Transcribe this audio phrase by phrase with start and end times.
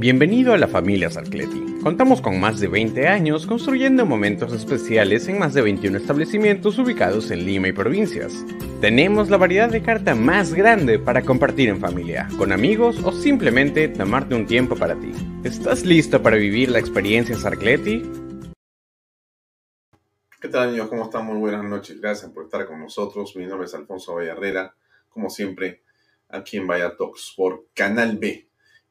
[0.00, 1.76] Bienvenido a la familia Sarcleti.
[1.82, 7.30] Contamos con más de 20 años construyendo momentos especiales en más de 21 establecimientos ubicados
[7.30, 8.32] en Lima y provincias.
[8.80, 13.88] Tenemos la variedad de carta más grande para compartir en familia, con amigos o simplemente
[13.88, 15.12] tomarte un tiempo para ti.
[15.44, 18.02] ¿Estás listo para vivir la experiencia Sarcleti?
[20.40, 20.88] ¿Qué tal amigos?
[20.88, 21.26] ¿Cómo están?
[21.26, 22.00] Muy buenas noches.
[22.00, 23.36] Gracias por estar con nosotros.
[23.36, 24.74] Mi nombre es Alfonso Vallarrera,
[25.10, 25.82] como siempre,
[26.30, 28.49] aquí en Vaya Talks por Canal B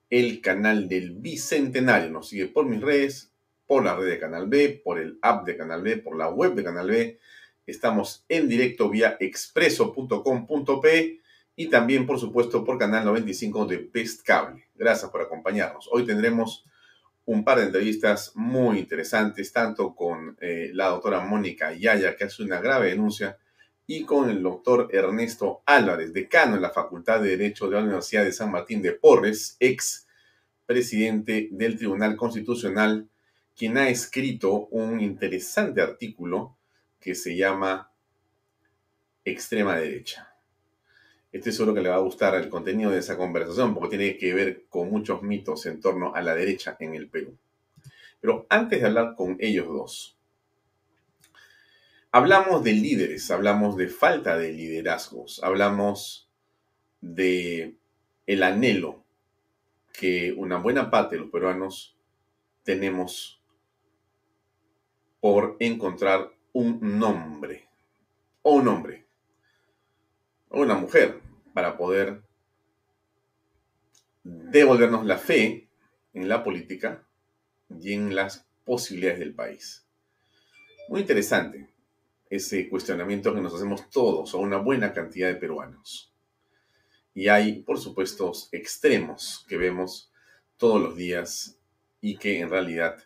[0.09, 2.09] el canal del Bicentenario.
[2.09, 3.31] Nos sigue por mis redes,
[3.67, 6.55] por la red de Canal B, por el app de Canal B, por la web
[6.55, 7.19] de Canal B.
[7.67, 11.19] Estamos en directo vía expreso.com.p
[11.55, 14.65] y también, por supuesto, por Canal 95 de Best Cable.
[14.75, 15.87] Gracias por acompañarnos.
[15.91, 16.65] Hoy tendremos
[17.25, 22.41] un par de entrevistas muy interesantes, tanto con eh, la doctora Mónica Yaya, que hace
[22.41, 23.37] una grave denuncia,
[23.91, 28.23] y con el doctor Ernesto Álvarez, decano en la Facultad de Derecho de la Universidad
[28.23, 30.05] de San Martín de Porres, ex
[30.67, 33.09] presidente del Tribunal Constitucional,
[33.57, 36.55] quien ha escrito un interesante artículo
[36.99, 37.91] que se llama
[39.25, 40.35] Extrema Derecha.
[41.31, 44.35] Estoy seguro que le va a gustar el contenido de esa conversación porque tiene que
[44.35, 47.35] ver con muchos mitos en torno a la derecha en el Perú.
[48.21, 50.18] Pero antes de hablar con ellos dos,
[52.11, 56.27] Hablamos de líderes, hablamos de falta de liderazgos, hablamos
[57.01, 57.75] de
[58.25, 59.03] el anhelo
[59.93, 61.95] que una buena parte de los peruanos
[62.63, 63.43] tenemos
[65.19, 67.69] por encontrar un nombre
[68.41, 69.05] o un hombre
[70.49, 71.21] o una mujer
[71.53, 72.23] para poder
[74.23, 75.69] devolvernos la fe
[76.15, 77.07] en la política
[77.69, 79.85] y en las posibilidades del país.
[80.87, 81.69] Muy interesante
[82.29, 86.13] ese cuestionamiento que nos hacemos todos o una buena cantidad de peruanos.
[87.13, 90.11] Y hay, por supuesto, extremos que vemos
[90.57, 91.57] todos los días
[92.01, 92.97] y que en realidad,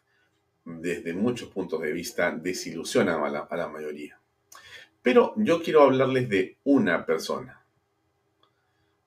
[0.65, 4.19] desde muchos puntos de vista, desilusionan a la, a la mayoría.
[5.01, 7.65] Pero yo quiero hablarles de una persona.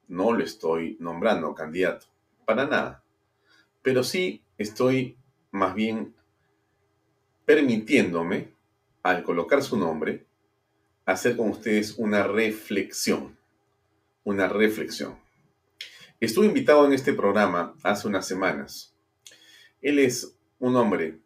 [0.09, 2.07] No lo estoy nombrando candidato,
[2.45, 3.03] para nada.
[3.83, 5.17] Pero sí estoy
[5.51, 6.15] más bien
[7.45, 8.56] permitiéndome
[9.11, 10.27] al colocar su nombre,
[11.05, 13.39] hacer con ustedes una reflexión.
[14.25, 15.19] Una reflexión.
[16.19, 18.97] Estuve invitado en este programa hace unas semanas.
[19.81, 21.21] Él es un hombre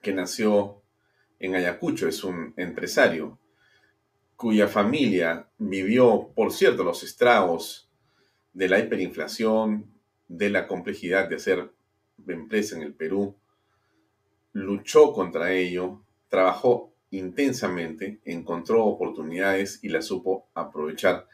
[0.00, 0.82] que nació
[1.38, 3.38] en Ayacucho, es un empresario
[4.36, 7.90] cuya familia vivió, por cierto, los estragos
[8.54, 9.92] de la hiperinflación,
[10.28, 11.70] de la complejidad de hacer
[12.26, 13.36] empresa en el Perú,
[14.52, 21.26] luchó contra ello, trabajó intensamente, encontró oportunidades y las supo aprovechar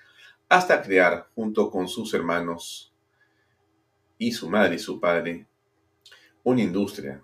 [0.49, 2.93] hasta crear, junto con sus hermanos
[4.19, 5.47] y su madre y su padre,
[6.45, 7.23] una industria,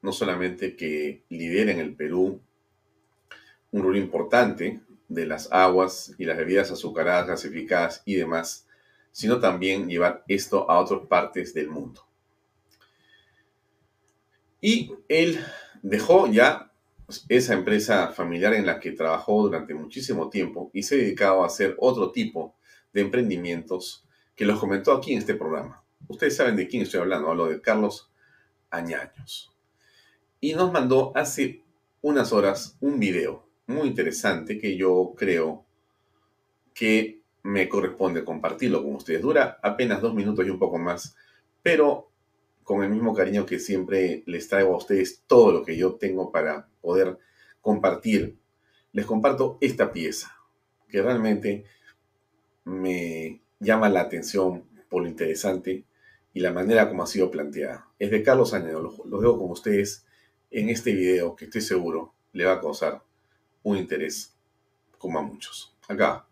[0.00, 2.40] no solamente que lidera en el Perú
[3.70, 8.66] un rol importante de las aguas y las bebidas azucaradas, gasificadas y demás,
[9.12, 12.03] sino también llevar esto a otras partes del mundo.
[14.66, 15.44] Y él
[15.82, 16.72] dejó ya
[17.28, 21.76] esa empresa familiar en la que trabajó durante muchísimo tiempo y se dedicaba a hacer
[21.78, 22.56] otro tipo
[22.94, 25.84] de emprendimientos que los comentó aquí en este programa.
[26.08, 28.10] Ustedes saben de quién estoy hablando, hablo de Carlos
[28.70, 29.54] Añaños.
[30.40, 31.62] Y nos mandó hace
[32.00, 35.66] unas horas un video muy interesante que yo creo
[36.72, 39.20] que me corresponde compartirlo con ustedes.
[39.20, 41.14] Dura apenas dos minutos y un poco más,
[41.62, 42.13] pero
[42.64, 46.32] con el mismo cariño que siempre les traigo a ustedes todo lo que yo tengo
[46.32, 47.18] para poder
[47.60, 48.38] compartir.
[48.92, 50.36] Les comparto esta pieza,
[50.88, 51.64] que realmente
[52.64, 55.84] me llama la atención por lo interesante
[56.32, 57.88] y la manera como ha sido planteada.
[57.98, 60.06] Es de Carlos Añedo, lo, dejo con ustedes
[60.50, 63.02] en este video que estoy seguro le va a causar
[63.62, 64.34] un interés
[64.98, 65.76] como a muchos.
[65.88, 66.26] Acá.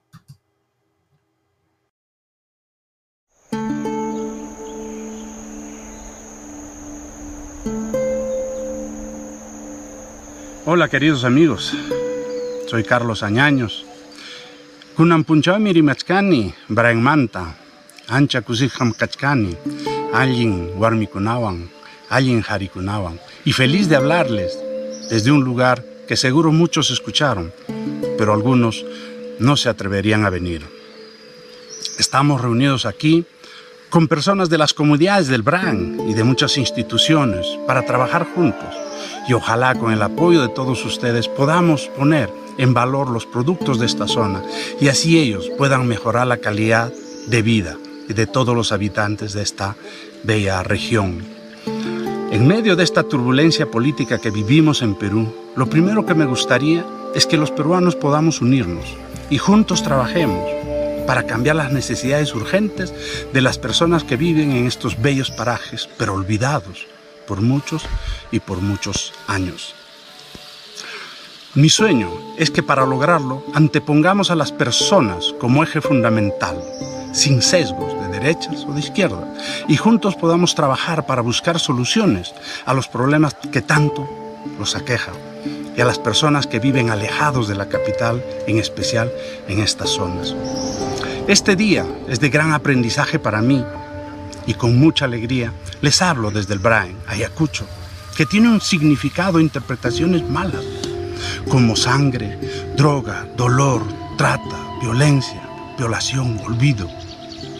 [10.64, 11.74] Hola queridos amigos,
[12.68, 13.84] soy Carlos Añaños.
[14.94, 17.56] Kunan punchami machkani, Brian Manta,
[18.06, 19.56] ancha kusijam kachkani,
[20.14, 21.68] alguien warmikunawan,
[22.08, 24.56] alguien harikunawan, y feliz de hablarles
[25.10, 27.52] desde un lugar que seguro muchos escucharon,
[28.16, 28.86] pero algunos
[29.40, 30.62] no se atreverían a venir.
[31.98, 33.24] Estamos reunidos aquí
[33.90, 38.81] con personas de las comunidades del BRAN y de muchas instituciones para trabajar juntos
[39.28, 43.86] y ojalá con el apoyo de todos ustedes podamos poner en valor los productos de
[43.86, 44.42] esta zona
[44.80, 46.92] y así ellos puedan mejorar la calidad
[47.26, 47.76] de vida
[48.08, 49.76] de todos los habitantes de esta
[50.22, 51.22] bella región.
[52.30, 56.84] En medio de esta turbulencia política que vivimos en Perú, lo primero que me gustaría
[57.14, 58.84] es que los peruanos podamos unirnos
[59.30, 60.48] y juntos trabajemos
[61.06, 62.94] para cambiar las necesidades urgentes
[63.32, 66.86] de las personas que viven en estos bellos parajes, pero olvidados
[67.32, 67.84] por muchos
[68.30, 69.74] y por muchos años.
[71.54, 76.62] Mi sueño es que para lograrlo antepongamos a las personas como eje fundamental,
[77.14, 79.32] sin sesgos de derechas o de izquierda,
[79.66, 82.34] y juntos podamos trabajar para buscar soluciones
[82.66, 84.06] a los problemas que tanto
[84.58, 85.14] los aquejan
[85.74, 89.10] y a las personas que viven alejados de la capital, en especial
[89.48, 90.36] en estas zonas.
[91.28, 93.64] Este día es de gran aprendizaje para mí
[94.46, 97.66] y con mucha alegría les hablo desde el Brain, Ayacucho,
[98.16, 100.64] que tiene un significado e interpretaciones malas
[101.48, 102.38] como sangre,
[102.76, 103.82] droga, dolor,
[104.16, 105.42] trata, violencia,
[105.78, 106.88] violación, olvido,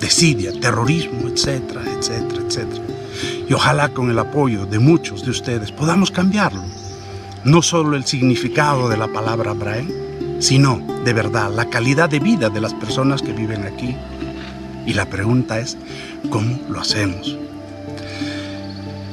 [0.00, 2.84] desidia, terrorismo, etcétera, etcétera, etcétera.
[3.48, 6.62] Y ojalá con el apoyo de muchos de ustedes podamos cambiarlo.
[7.44, 12.50] No solo el significado de la palabra Brain, sino de verdad la calidad de vida
[12.50, 13.96] de las personas que viven aquí.
[14.86, 15.76] Y la pregunta es,
[16.30, 17.36] ¿cómo lo hacemos?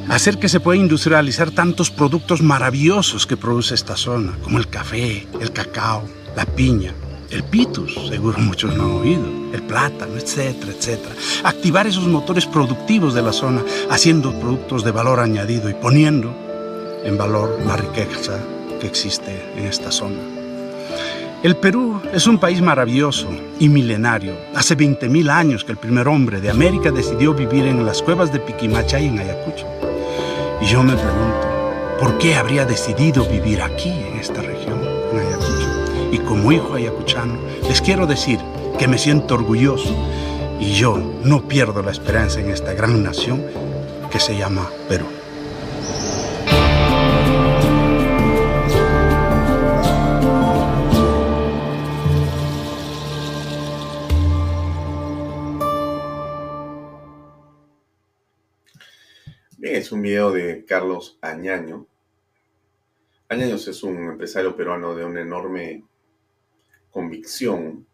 [0.09, 5.27] hacer que se pueda industrializar tantos productos maravillosos que produce esta zona, como el café,
[5.39, 6.03] el cacao,
[6.35, 6.93] la piña,
[7.29, 11.15] el pitus, seguro muchos no han oído, el plátano, etcétera, etcétera.
[11.43, 13.61] Activar esos motores productivos de la zona,
[13.91, 16.35] haciendo productos de valor añadido y poniendo
[17.03, 18.39] en valor la riqueza
[18.79, 20.38] que existe en esta zona.
[21.41, 23.29] El Perú es un país maravilloso
[23.61, 24.35] y milenario.
[24.55, 28.41] Hace 20.000 años que el primer hombre de América decidió vivir en las cuevas de
[28.41, 29.65] Piquimachay en Ayacucho.
[30.59, 31.47] Y yo me pregunto,
[31.97, 34.81] ¿por qué habría decidido vivir aquí, en esta región,
[35.13, 36.11] en Ayacucho?
[36.11, 37.35] Y como hijo ayacuchano,
[37.69, 38.39] les quiero decir
[38.77, 39.95] que me siento orgulloso
[40.59, 43.45] y yo no pierdo la esperanza en esta gran nación
[44.11, 45.05] que se llama Perú.
[59.89, 61.87] Es un video de Carlos Añaño.
[63.27, 65.83] Añaños es un empresario peruano de una enorme
[66.91, 67.87] convicción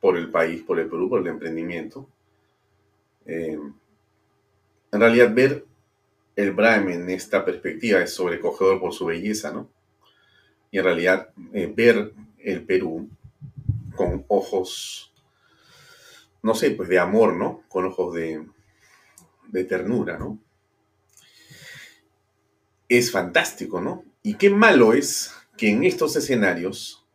[0.00, 2.08] por el país, por el Perú, por el emprendimiento.
[3.26, 3.56] Eh,
[4.90, 5.64] en realidad, ver
[6.34, 9.70] el Brahim en esta perspectiva es sobrecogedor por su belleza, ¿no?
[10.72, 13.08] Y en realidad, eh, ver el Perú
[13.94, 15.14] con ojos,
[16.42, 17.62] no sé, pues de amor, ¿no?
[17.68, 18.44] Con ojos de,
[19.46, 20.40] de ternura, ¿no?
[22.88, 24.04] Es fantástico, ¿no?
[24.22, 27.06] Y qué malo es que en estos escenarios,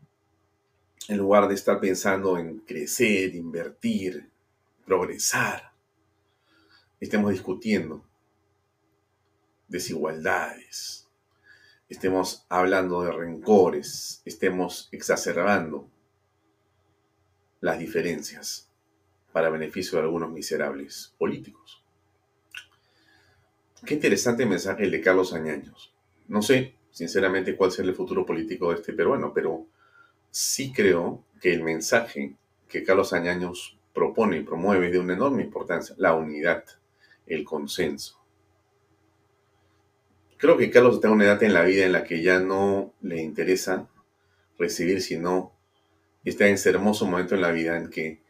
[1.08, 4.30] en lugar de estar pensando en crecer, invertir,
[4.86, 5.74] progresar,
[7.00, 8.06] estemos discutiendo
[9.68, 11.08] desigualdades,
[11.88, 15.90] estemos hablando de rencores, estemos exacerbando
[17.60, 18.70] las diferencias
[19.32, 21.81] para beneficio de algunos miserables políticos.
[23.86, 25.92] Qué interesante mensaje el de Carlos Añaños.
[26.28, 29.66] No sé, sinceramente, cuál será el futuro político de este peruano, pero
[30.30, 32.36] sí creo que el mensaje
[32.70, 36.64] que Carlos Añaños propone y promueve es de una enorme importancia, la unidad,
[37.26, 38.20] el consenso.
[40.38, 42.94] Creo que Carlos está en una edad en la vida en la que ya no
[43.02, 43.90] le interesa
[44.60, 45.54] recibir, sino
[46.24, 48.22] está en ese hermoso momento en la vida en que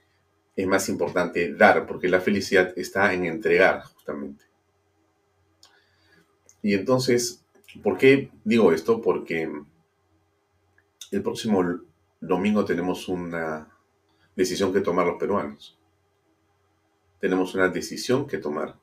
[0.56, 4.51] es más importante dar, porque la felicidad está en entregar justamente.
[6.62, 7.44] Y entonces,
[7.84, 9.02] ¿por qué digo esto?
[9.02, 9.52] Porque
[11.12, 11.82] el próximo
[12.20, 13.68] domingo tenemos una
[14.36, 15.78] decisión que tomar los peruanos.
[17.20, 18.76] Tenemos una decisión que tomar.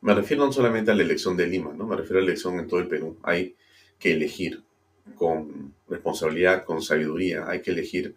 [0.00, 1.86] Me refiero no solamente a la elección de Lima, ¿no?
[1.86, 3.18] Me refiero a la elección en todo el Perú.
[3.22, 3.56] Hay
[3.98, 4.62] que elegir
[5.14, 7.46] con responsabilidad, con sabiduría.
[7.48, 8.16] Hay que elegir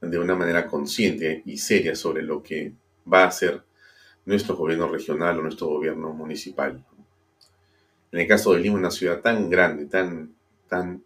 [0.00, 2.72] de una manera consciente y seria sobre lo que
[3.10, 3.62] va a ser
[4.24, 6.84] nuestro gobierno regional o nuestro gobierno municipal.
[8.12, 10.34] En el caso de Lima, una ciudad tan grande, tan,
[10.68, 11.04] tan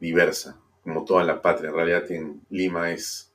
[0.00, 3.30] diversa como toda la patria, en realidad en Lima es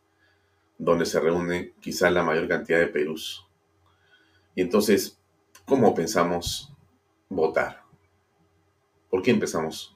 [0.77, 3.45] donde se reúne quizás la mayor cantidad de Perús.
[4.55, 5.19] Y entonces,
[5.65, 6.73] ¿cómo pensamos
[7.29, 7.83] votar?
[9.09, 9.95] ¿Por qué empezamos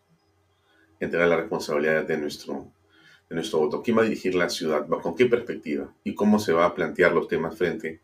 [1.02, 2.72] a entregar la responsabilidad de nuestro,
[3.28, 3.82] de nuestro voto?
[3.82, 4.88] ¿Quién va a dirigir la ciudad?
[4.88, 5.92] ¿Con qué perspectiva?
[6.04, 8.02] ¿Y cómo se va a plantear los temas frente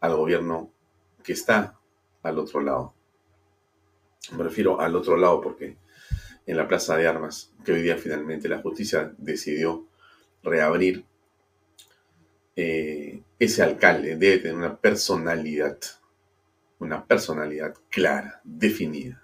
[0.00, 0.72] al gobierno
[1.22, 1.78] que está
[2.24, 2.94] al otro lado?
[4.30, 5.76] Me refiero al otro lado porque
[6.46, 9.86] en la Plaza de Armas, que hoy día finalmente la justicia decidió
[10.42, 11.04] reabrir,
[12.54, 15.78] eh, ese alcalde debe tener una personalidad,
[16.78, 19.22] una personalidad clara, definida,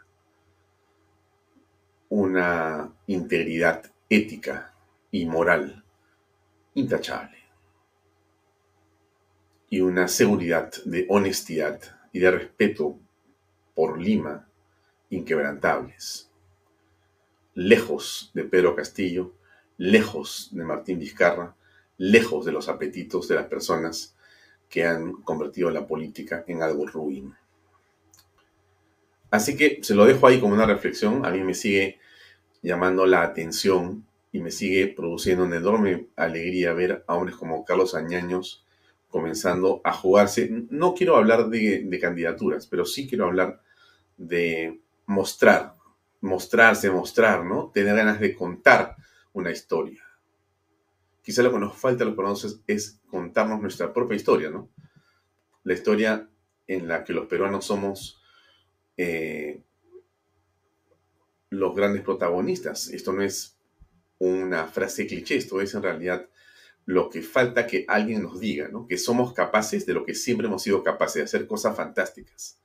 [2.09, 4.75] una integridad ética
[5.11, 5.85] y moral
[6.75, 7.39] intachable
[9.71, 11.81] y una seguridad de honestidad
[12.13, 12.99] y de respeto
[13.75, 14.48] por Lima
[15.11, 16.31] inquebrantables.
[17.55, 19.35] Lejos de Pedro Castillo,
[19.77, 21.57] lejos de Martín Vizcarra,
[21.97, 24.15] lejos de los apetitos de las personas
[24.69, 27.35] que han convertido la política en algo ruin.
[29.31, 31.25] Así que se lo dejo ahí como una reflexión.
[31.27, 31.99] A mí me sigue
[32.63, 37.95] llamando la atención y me sigue produciendo una enorme alegría ver a hombres como Carlos
[37.95, 38.65] Añaños
[39.09, 40.51] comenzando a jugarse.
[40.71, 43.63] No quiero hablar de, de candidaturas, pero sí quiero hablar
[44.17, 45.75] de mostrar,
[46.21, 47.71] mostrarse, mostrar, ¿no?
[47.73, 48.95] Tener ganas de contar
[49.33, 50.05] una historia.
[51.23, 54.71] Quizá lo que nos falta a los peruanos es, contarnos nuestra propia historia, ¿no?
[55.65, 56.29] La historia
[56.67, 58.21] en la que los peruanos somos
[58.99, 59.63] eh,
[61.49, 62.89] los grandes protagonistas.
[62.89, 63.57] Esto no es
[64.19, 66.29] una frase cliché, esto es en realidad
[66.85, 68.87] lo que falta que alguien nos diga, ¿no?
[68.87, 72.61] Que somos capaces de lo que siempre hemos sido capaces, de hacer cosas fantásticas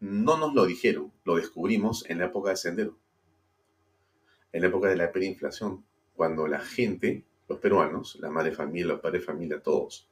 [0.00, 2.98] no nos lo dijeron, lo descubrimos en la época de Sendero,
[4.52, 5.84] en la época de la hiperinflación,
[6.14, 10.08] cuando la gente, los peruanos, la madre familia, los padres familia, todos,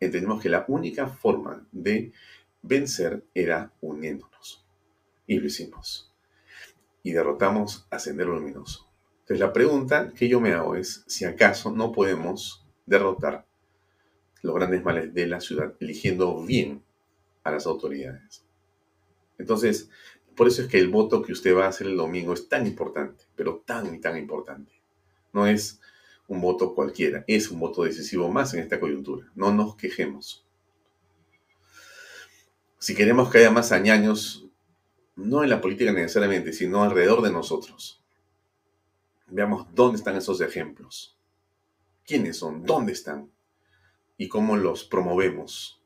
[0.00, 2.12] entendimos que la única forma de
[2.62, 4.64] vencer era uniéndonos.
[5.26, 6.12] Y lo hicimos.
[7.02, 8.90] Y derrotamos a Sendero Luminoso.
[9.20, 13.46] Entonces la pregunta que yo me hago es si acaso no podemos derrotar
[14.42, 16.82] los grandes males de la ciudad eligiendo bien
[17.44, 18.47] a las autoridades.
[19.38, 19.88] Entonces,
[20.38, 22.66] por eso es que el voto que usted va a hacer el domingo es tan
[22.66, 24.72] importante, pero tan y tan importante.
[25.32, 25.80] No es
[26.28, 29.30] un voto cualquiera, es un voto decisivo más en esta coyuntura.
[29.34, 30.46] No nos quejemos.
[32.78, 34.46] Si queremos que haya más añaños,
[35.16, 38.04] no en la política necesariamente, sino alrededor de nosotros.
[39.26, 41.18] Veamos dónde están esos ejemplos.
[42.06, 42.64] ¿Quiénes son?
[42.64, 43.30] ¿Dónde están?
[44.16, 45.82] Y cómo los promovemos,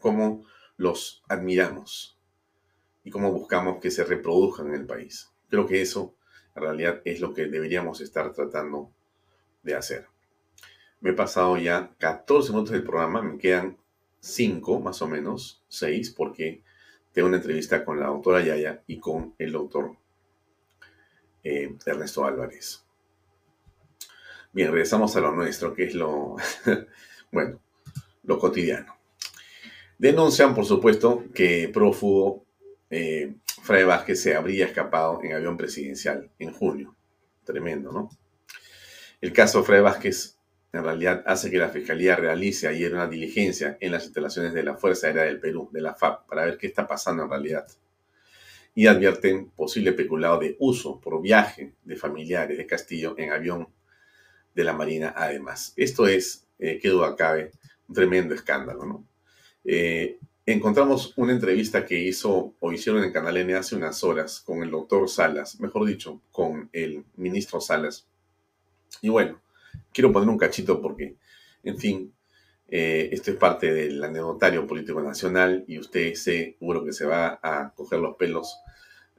[0.00, 0.44] cómo
[0.76, 2.15] los admiramos
[3.06, 5.30] y cómo buscamos que se reproduzcan en el país.
[5.48, 6.16] Creo que eso
[6.56, 8.90] en realidad es lo que deberíamos estar tratando
[9.62, 10.08] de hacer.
[11.00, 13.76] Me he pasado ya 14 minutos del programa, me quedan
[14.18, 16.64] 5 más o menos, 6, porque
[17.12, 19.96] tengo una entrevista con la doctora Yaya y con el doctor
[21.44, 22.84] eh, Ernesto Álvarez.
[24.52, 26.34] Bien, regresamos a lo nuestro, que es lo,
[27.30, 27.60] bueno,
[28.24, 28.96] lo cotidiano.
[29.96, 32.45] Denuncian, por supuesto, que prófugo
[32.90, 36.96] eh, Fray Vázquez se habría escapado en avión presidencial en junio.
[37.44, 38.10] Tremendo, ¿no?
[39.20, 40.36] El caso Fray Vázquez
[40.72, 44.76] en realidad hace que la Fiscalía realice ayer una diligencia en las instalaciones de la
[44.76, 47.66] Fuerza Aérea del Perú, de la FAP, para ver qué está pasando en realidad.
[48.74, 53.68] Y advierten posible peculado de uso por viaje de familiares de Castillo en avión
[54.54, 55.72] de la Marina además.
[55.76, 57.52] Esto es, eh, qué duda cabe,
[57.88, 59.08] un tremendo escándalo, ¿no?
[59.64, 64.62] Eh, encontramos una entrevista que hizo o hicieron en Canal N hace unas horas con
[64.62, 68.06] el doctor Salas, mejor dicho, con el ministro Salas.
[69.02, 69.42] Y bueno,
[69.92, 71.16] quiero poner un cachito porque,
[71.64, 72.14] en fin,
[72.68, 77.72] eh, esto es parte del anecdotario político nacional y usted seguro que se va a
[77.74, 78.56] coger los pelos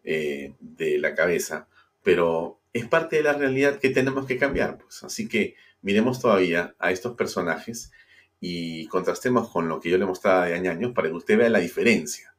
[0.05, 1.67] eh, de la cabeza,
[2.03, 4.77] pero es parte de la realidad que tenemos que cambiar.
[4.77, 5.03] Pues.
[5.03, 7.91] Así que miremos todavía a estos personajes
[8.39, 11.60] y contrastemos con lo que yo le mostraba de años para que usted vea la
[11.60, 12.36] diferencia.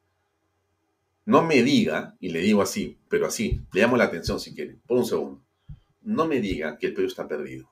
[1.25, 4.79] No me diga, y le digo así, pero así, le llamo la atención si quiere,
[4.87, 5.43] por un segundo.
[6.01, 7.69] No me diga que el Perú está perdido.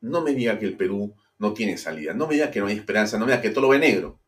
[0.00, 2.12] No me diga que el Perú no tiene salida.
[2.12, 4.18] No me diga que no hay esperanza, no me diga que todo lo ve negro.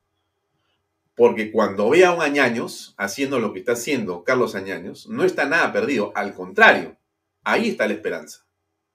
[1.16, 5.44] Porque cuando ve a un Añaños haciendo lo que está haciendo Carlos Añaños, no está
[5.46, 6.12] nada perdido.
[6.14, 6.96] Al contrario,
[7.42, 8.46] ahí está la esperanza.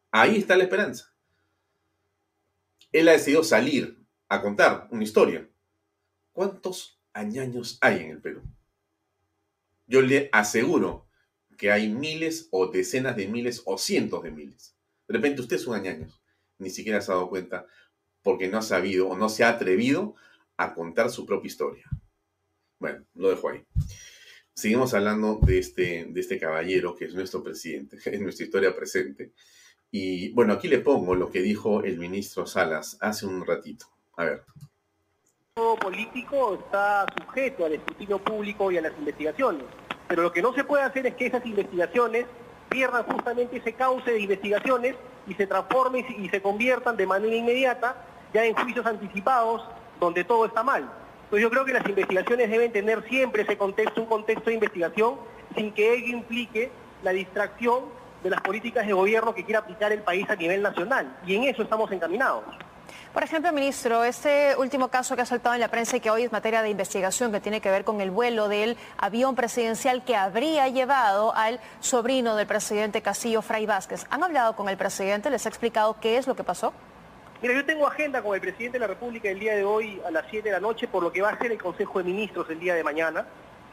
[0.09, 1.13] Ahí está la esperanza.
[2.91, 5.49] Él ha decidido salir a contar una historia.
[6.31, 8.43] ¿Cuántos Añaños hay en el Perú?
[9.87, 11.07] Yo le aseguro
[11.57, 14.75] que hay miles o decenas de miles o cientos de miles.
[15.07, 16.21] De repente usted es un Añaños.
[16.59, 17.65] Ni siquiera se ha dado cuenta
[18.21, 20.15] porque no ha sabido o no se ha atrevido
[20.57, 21.89] a contar su propia historia.
[22.79, 23.65] Bueno, lo dejo ahí.
[24.53, 29.33] Seguimos hablando de este, de este caballero que es nuestro presidente, es nuestra historia presente.
[29.91, 33.85] Y bueno, aquí le pongo lo que dijo el ministro Salas hace un ratito.
[34.17, 34.43] A ver.
[35.53, 39.63] Todo político está sujeto al escrutinio público y a las investigaciones.
[40.07, 42.25] Pero lo que no se puede hacer es que esas investigaciones
[42.69, 44.95] pierdan justamente ese cauce de investigaciones
[45.27, 49.63] y se transformen y se conviertan de manera inmediata ya en juicios anticipados
[49.99, 50.89] donde todo está mal.
[51.29, 55.15] Pues yo creo que las investigaciones deben tener siempre ese contexto, un contexto de investigación,
[55.55, 56.71] sin que ello implique
[57.03, 57.85] la distracción
[58.23, 61.17] de las políticas de gobierno que quiere aplicar el país a nivel nacional.
[61.25, 62.43] Y en eso estamos encaminados.
[63.13, 66.23] Por ejemplo, ministro, este último caso que ha saltado en la prensa y que hoy
[66.23, 70.15] es materia de investigación que tiene que ver con el vuelo del avión presidencial que
[70.15, 74.05] habría llevado al sobrino del presidente Castillo, Fray Vázquez.
[74.11, 75.29] ¿Han hablado con el presidente?
[75.29, 76.73] ¿Les ha explicado qué es lo que pasó?
[77.41, 80.11] Mira, yo tengo agenda con el presidente de la República el día de hoy a
[80.11, 82.49] las 7 de la noche por lo que va a ser el Consejo de Ministros
[82.49, 83.25] el día de mañana.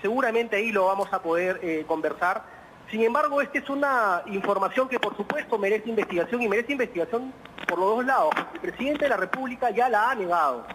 [0.02, 2.42] Seguramente ahí lo vamos a poder eh, conversar.
[2.90, 7.32] Sin embargo, esta es una información que por supuesto merece investigación y merece investigación
[7.66, 8.30] por los dos lados.
[8.54, 10.66] El presidente de la República ya la ha negado.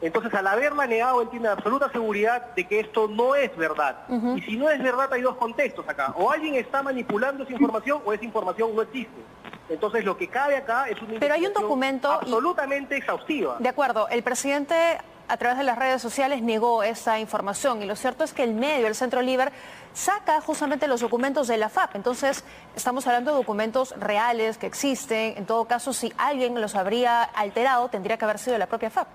[0.00, 3.96] Entonces, al haberla negado, él tiene absoluta seguridad de que esto no es verdad.
[4.36, 6.12] Y si no es verdad, hay dos contextos acá.
[6.16, 9.22] O alguien está manipulando esa información o esa información no existe.
[9.68, 13.56] Entonces lo que cabe acá es una Pero hay un documento absolutamente exhaustiva.
[13.58, 14.98] De acuerdo, el presidente
[15.28, 18.54] a través de las redes sociales negó esa información y lo cierto es que el
[18.54, 19.52] medio, el Centro Liber,
[19.92, 21.96] saca justamente los documentos de la FAP.
[21.96, 22.44] Entonces,
[22.76, 25.36] estamos hablando de documentos reales que existen.
[25.36, 29.08] En todo caso, si alguien los habría alterado, tendría que haber sido la propia FAP.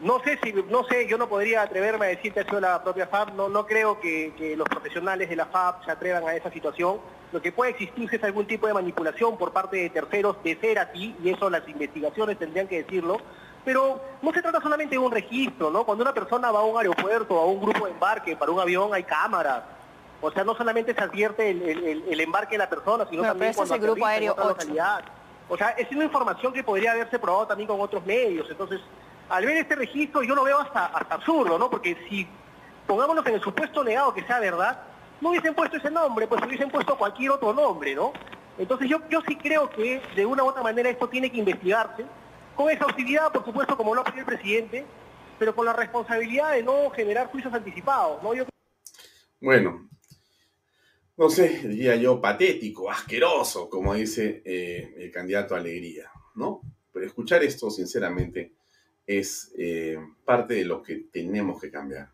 [0.00, 2.84] No sé si, no sé, yo no podría atreverme a decir que ha sido la
[2.84, 6.34] propia FAP, no, no creo que, que los profesionales de la FAP se atrevan a
[6.36, 7.00] esa situación.
[7.32, 10.78] Lo que puede existir es algún tipo de manipulación por parte de terceros de ser
[10.78, 13.18] así, y eso las investigaciones tendrían que decirlo,
[13.64, 15.84] pero no se trata solamente de un registro, ¿no?
[15.84, 18.92] Cuando una persona va a un aeropuerto, a un grupo de embarque para un avión,
[18.94, 19.62] hay cámaras.
[20.20, 23.80] O sea, no solamente se advierte el, embarque de la persona, sino también cuando es
[23.80, 24.36] el grupo aéreo.
[25.48, 28.46] O sea, es una información que podría haberse probado también con otros medios.
[28.50, 28.80] Entonces,
[29.28, 31.70] al ver este registro, yo lo veo hasta, hasta absurdo, ¿no?
[31.70, 32.26] Porque si,
[32.86, 34.78] pongámonos en el supuesto negado que sea verdad,
[35.20, 38.12] no hubiesen puesto ese nombre, pues hubiesen puesto cualquier otro nombre, ¿no?
[38.58, 42.04] Entonces yo, yo sí creo que de una u otra manera esto tiene que investigarse,
[42.58, 44.84] con exhaustividad, por supuesto, como lo ha pedido el presidente,
[45.38, 48.32] pero con la responsabilidad de no generar juicios anticipados, ¿no?
[49.40, 49.88] Bueno,
[51.16, 56.60] no sé, diría yo, patético, asqueroso, como dice eh, el candidato a Alegría, ¿no?
[56.92, 58.54] Pero escuchar esto, sinceramente,
[59.06, 62.10] es eh, parte de lo que tenemos que cambiar.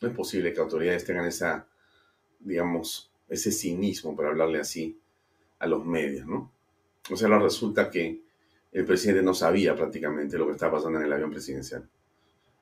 [0.00, 1.66] No es posible que autoridades tengan esa
[2.38, 4.98] digamos, ese cinismo, para hablarle así,
[5.58, 6.50] a los medios, ¿no?
[7.10, 8.25] O sea, no resulta que
[8.76, 11.88] el presidente no sabía prácticamente lo que estaba pasando en el avión presidencial.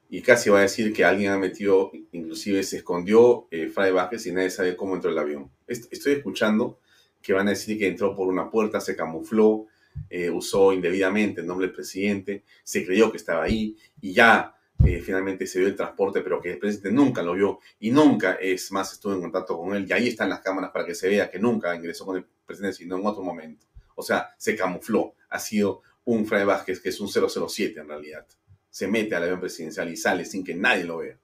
[0.09, 4.25] Y casi va a decir que alguien ha metido, inclusive se escondió eh, Fray Vázquez
[4.27, 5.51] y nadie sabe cómo entró el avión.
[5.67, 6.79] Estoy escuchando
[7.21, 9.67] que van a decir que entró por una puerta, se camufló,
[10.09, 15.01] eh, usó indebidamente el nombre del presidente, se creyó que estaba ahí y ya eh,
[15.01, 18.71] finalmente se dio el transporte, pero que el presidente nunca lo vio y nunca, es
[18.71, 21.29] más, estuvo en contacto con él y ahí están las cámaras para que se vea
[21.29, 23.67] que nunca ingresó con el presidente, sino en otro momento.
[23.97, 25.15] O sea, se camufló.
[25.29, 28.27] Ha sido un Fray Vázquez que es un 007 en realidad.
[28.71, 31.19] Se mete al avión presidencial y sale sin que nadie lo vea.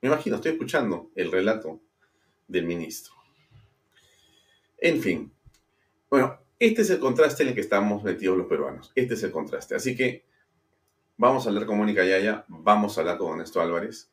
[0.00, 1.80] Me imagino, estoy escuchando el relato
[2.46, 3.14] del ministro.
[4.78, 5.32] En fin.
[6.08, 8.92] Bueno, este es el contraste en el que estamos metidos los peruanos.
[8.94, 9.74] Este es el contraste.
[9.74, 10.28] Así que
[11.20, 14.08] Vamos a hablar con Mónica Yaya, vamos a hablar con Ernesto Álvarez.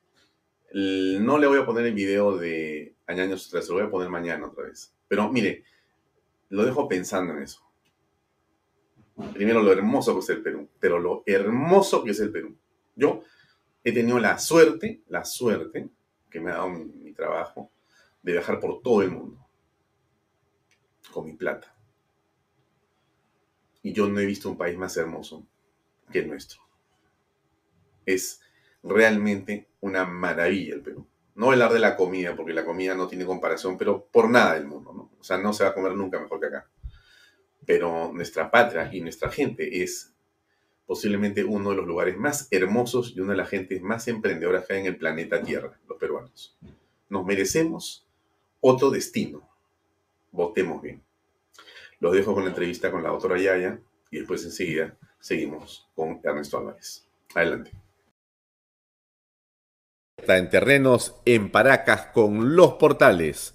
[0.73, 4.47] No le voy a poner el video de Añaños 3, lo voy a poner mañana
[4.47, 4.91] otra vez.
[5.07, 5.63] Pero mire,
[6.49, 7.61] lo dejo pensando en eso.
[9.33, 12.55] Primero, lo hermoso que es el Perú, pero lo hermoso que es el Perú.
[12.95, 13.23] Yo
[13.83, 15.89] he tenido la suerte, la suerte
[16.29, 17.71] que me ha dado mi, mi trabajo,
[18.21, 19.47] de viajar por todo el mundo
[21.11, 21.73] con mi plata.
[23.83, 25.45] Y yo no he visto un país más hermoso
[26.11, 26.65] que el nuestro
[28.05, 28.41] es
[28.83, 31.07] realmente una maravilla el Perú.
[31.35, 34.65] No hablar de la comida, porque la comida no tiene comparación, pero por nada del
[34.65, 35.11] mundo, ¿no?
[35.19, 36.69] O sea, no se va a comer nunca mejor que acá.
[37.65, 40.13] Pero nuestra patria y nuestra gente es
[40.85, 44.73] posiblemente uno de los lugares más hermosos y una de las gentes más emprendedoras que
[44.73, 46.57] hay en el planeta Tierra, los peruanos.
[47.09, 48.05] Nos merecemos
[48.59, 49.47] otro destino.
[50.31, 51.01] Votemos bien.
[51.99, 53.79] Los dejo con la entrevista con la doctora Yaya
[54.11, 57.07] y después enseguida seguimos con Ernesto Álvarez.
[57.33, 57.71] Adelante.
[60.17, 63.54] Está en terrenos en Paracas con Los Portales,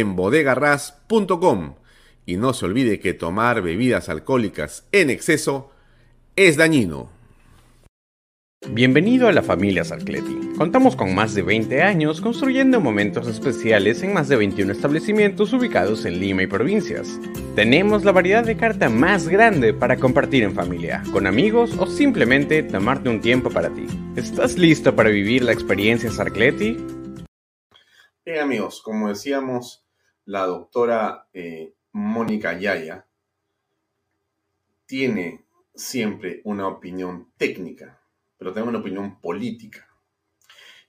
[0.00, 1.76] en bodegarras.com.
[2.26, 5.70] Y no se olvide que tomar bebidas alcohólicas en exceso
[6.34, 7.10] es dañino.
[8.70, 10.36] Bienvenido a la familia Sarcleti.
[10.56, 16.06] Contamos con más de 20 años construyendo momentos especiales en más de 21 establecimientos ubicados
[16.06, 17.20] en Lima y provincias.
[17.54, 22.62] Tenemos la variedad de carta más grande para compartir en familia, con amigos o simplemente
[22.64, 23.86] tomarte un tiempo para ti.
[24.16, 26.78] ¿Estás listo para vivir la experiencia Sarcleti?
[28.24, 29.83] Bien amigos, como decíamos,
[30.26, 33.06] la doctora eh, Mónica Yaya
[34.86, 38.00] tiene siempre una opinión técnica
[38.44, 39.88] pero tengo una opinión política.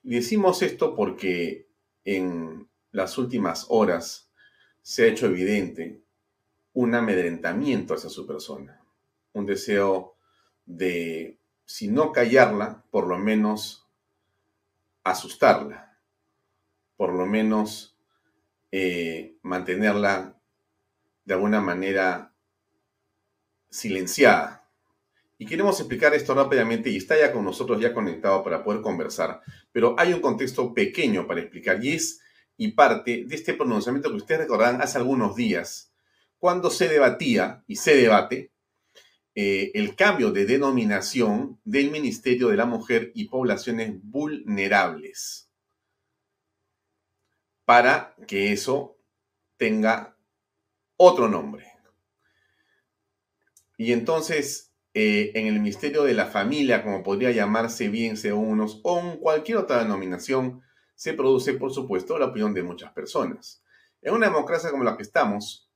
[0.03, 1.69] Y decimos esto porque
[2.03, 4.29] en las últimas horas
[4.81, 6.01] se ha hecho evidente
[6.73, 8.83] un amedrentamiento hacia su persona,
[9.31, 10.15] un deseo
[10.65, 13.87] de, si no callarla, por lo menos
[15.05, 15.97] asustarla,
[16.97, 17.94] por lo menos
[18.77, 20.37] eh, mantenerla
[21.23, 22.35] de alguna manera
[23.69, 24.69] silenciada.
[25.37, 29.39] Y queremos explicar esto rápidamente y está ya con nosotros ya conectado para poder conversar.
[29.71, 32.19] Pero hay un contexto pequeño para explicar y es
[32.57, 35.93] y parte de este pronunciamiento que ustedes recordarán hace algunos días,
[36.37, 38.51] cuando se debatía y se debate
[39.35, 45.44] eh, el cambio de denominación del Ministerio de la Mujer y Poblaciones Vulnerables
[47.65, 48.97] para que eso
[49.57, 50.15] tenga
[50.97, 51.65] otro nombre.
[53.77, 58.79] Y entonces eh, en el Ministerio de la Familia, como podría llamarse bien según unos,
[58.83, 60.61] o en cualquier otra denominación,
[60.95, 63.61] se produce, por supuesto, la opinión de muchas personas.
[64.01, 65.69] En una democracia como la que estamos,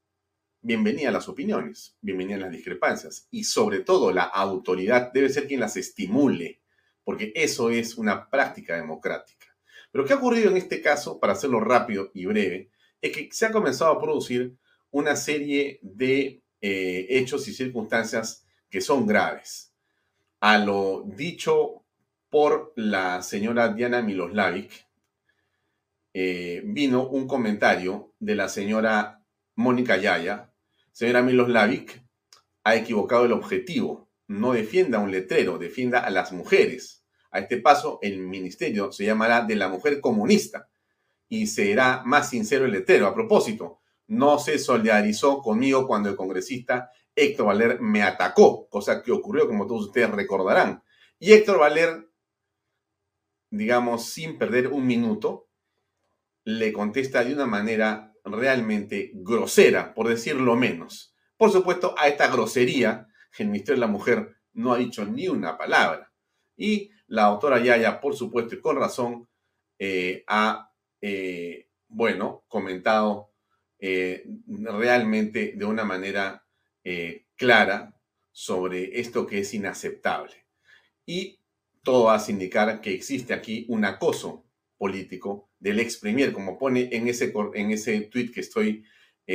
[0.61, 5.75] bienvenida las opiniones, bienvenidas las discrepancias, y sobre todo la autoridad debe ser quien las
[5.75, 6.61] estimule,
[7.03, 9.38] porque eso es una práctica democrática.
[9.91, 12.69] Pero ¿qué ha ocurrido en este caso, para hacerlo rápido y breve,
[13.01, 14.55] es que se ha comenzado a producir
[14.91, 19.73] una serie de eh, hechos y circunstancias que son graves.
[20.41, 21.83] A lo dicho
[22.29, 24.87] por la señora Diana Miloslavic,
[26.13, 29.23] eh, vino un comentario de la señora
[29.55, 30.51] Mónica Yaya.
[30.91, 32.03] Señora Miloslavic
[32.63, 34.09] ha equivocado el objetivo.
[34.27, 36.98] No defienda un letrero, defienda a las mujeres.
[37.31, 40.69] A este paso, el ministerio se llamará de la mujer comunista
[41.27, 43.07] y será más sincero el letrero.
[43.07, 49.11] A propósito, no se solidarizó conmigo cuando el congresista Héctor Valer me atacó, cosa que
[49.11, 50.83] ocurrió, como todos ustedes recordarán.
[51.19, 52.09] Y Héctor Valer,
[53.51, 55.49] digamos, sin perder un minuto,
[56.43, 61.13] le contesta de una manera realmente grosera, por decirlo menos.
[61.37, 65.57] Por supuesto, a esta grosería, el Ministerio de la Mujer no ha dicho ni una
[65.57, 66.11] palabra.
[66.57, 69.27] Y la autora Yaya, por supuesto y con razón,
[69.77, 73.31] eh, ha, eh, bueno, comentado
[73.79, 76.45] eh, realmente de una manera
[77.35, 77.95] clara
[78.31, 80.33] sobre esto que es inaceptable.
[81.05, 81.39] Y
[81.83, 84.45] todo hace indicar que existe aquí un acoso
[84.75, 88.85] político del ex premier, como pone en ese, en ese tweet que estoy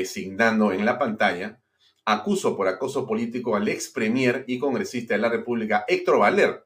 [0.05, 1.63] signando en la pantalla.
[2.05, 6.65] Acuso por acoso político al ex premier y congresista de la República, Héctor Valer.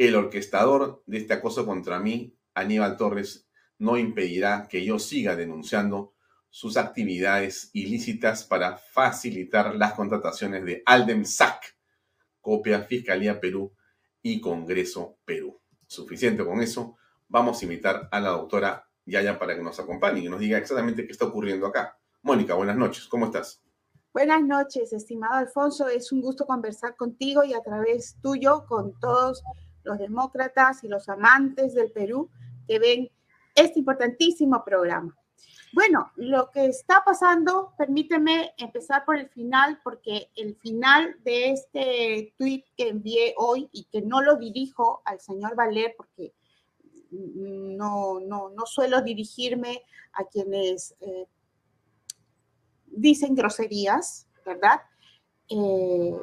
[0.00, 6.14] El orquestador de este acoso contra mí, Aníbal Torres, no impedirá que yo siga denunciando
[6.48, 11.76] sus actividades ilícitas para facilitar las contrataciones de Aldem SAC,
[12.40, 13.74] copia Fiscalía Perú
[14.22, 15.60] y Congreso Perú.
[15.86, 16.96] suficiente con eso.
[17.28, 21.04] Vamos a invitar a la doctora Yaya para que nos acompañe y nos diga exactamente
[21.04, 21.98] qué está ocurriendo acá.
[22.22, 23.62] Mónica, buenas noches, ¿cómo estás?
[24.14, 25.88] Buenas noches, estimado Alfonso.
[25.88, 29.42] Es un gusto conversar contigo y a través tuyo con todos
[29.84, 32.30] los demócratas y los amantes del Perú
[32.66, 33.10] que ven
[33.54, 35.16] este importantísimo programa.
[35.72, 42.34] Bueno, lo que está pasando, permíteme empezar por el final, porque el final de este
[42.36, 46.34] tweet que envié hoy y que no lo dirijo al señor Valer, porque
[47.10, 51.26] no, no, no suelo dirigirme a quienes eh,
[52.86, 54.80] dicen groserías, ¿verdad?
[55.48, 56.16] Eh,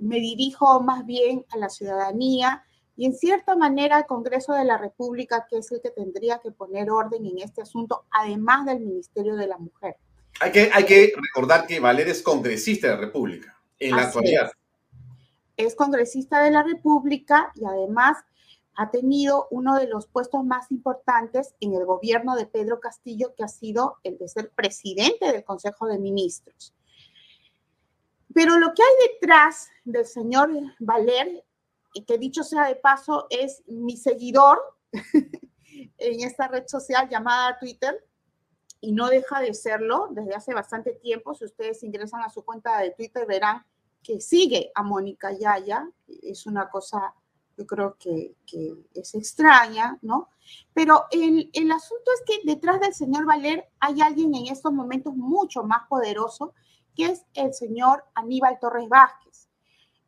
[0.00, 2.64] me dirijo más bien a la ciudadanía
[3.00, 6.50] y en cierta manera al Congreso de la República, que es el que tendría que
[6.50, 9.96] poner orden en este asunto, además del Ministerio de la Mujer.
[10.38, 14.52] Hay que, hay que recordar que Valer es congresista de la República en la actualidad.
[15.56, 15.68] Es.
[15.68, 18.18] es congresista de la República y además
[18.74, 23.44] ha tenido uno de los puestos más importantes en el gobierno de Pedro Castillo, que
[23.44, 26.74] ha sido el de ser presidente del Consejo de Ministros.
[28.34, 31.46] Pero lo que hay detrás del señor Valer,
[32.06, 34.58] que dicho sea de paso, es mi seguidor
[34.92, 38.04] en esta red social llamada Twitter,
[38.80, 41.34] y no deja de serlo desde hace bastante tiempo.
[41.34, 43.64] Si ustedes ingresan a su cuenta de Twitter, verán
[44.02, 45.86] que sigue a Mónica Yaya.
[46.22, 47.14] Es una cosa
[47.60, 48.34] yo creo que,
[48.94, 50.30] es extraña, ¿no?
[50.72, 55.14] Pero el, el, asunto es que detrás del señor Valer hay alguien en estos momentos
[55.14, 56.54] mucho más poderoso,
[56.96, 59.49] que es el señor Aníbal Torres Vázquez.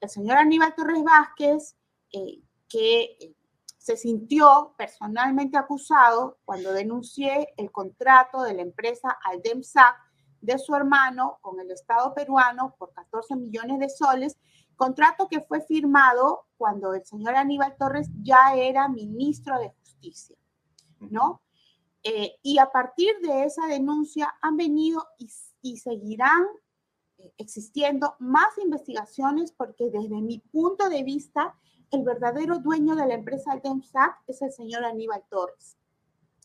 [0.03, 1.77] El señor Aníbal Torres Vázquez,
[2.12, 3.35] eh, que
[3.79, 9.97] se sintió personalmente acusado cuando denuncié el contrato de la empresa Aldemsac
[10.41, 14.37] de su hermano con el Estado peruano por 14 millones de soles,
[14.75, 20.37] Contrato que fue firmado cuando el señor Aníbal Torres ya era ministro de Justicia,
[20.99, 21.41] ¿no?
[22.03, 25.07] Eh, y a partir de esa denuncia han venido
[25.62, 26.62] y, seguirán eh,
[27.39, 31.55] existiendo más investigaciones porque desde mi punto de vista,
[31.91, 35.77] el verdadero dueño de la empresa Aldemsac es el señor Aníbal Torres.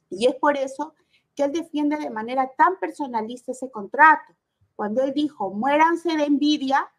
[0.10, 0.94] Y es por eso
[1.36, 4.34] que él defiende de manera tan personalista ese contrato.
[4.76, 6.90] Cuando él dijo, muéranse de envidia,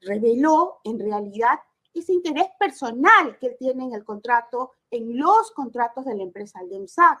[0.00, 1.60] reveló en realidad
[1.94, 6.58] ese interés personal que él tiene en el contrato, en los contratos de la empresa
[6.58, 7.20] Aldemsac.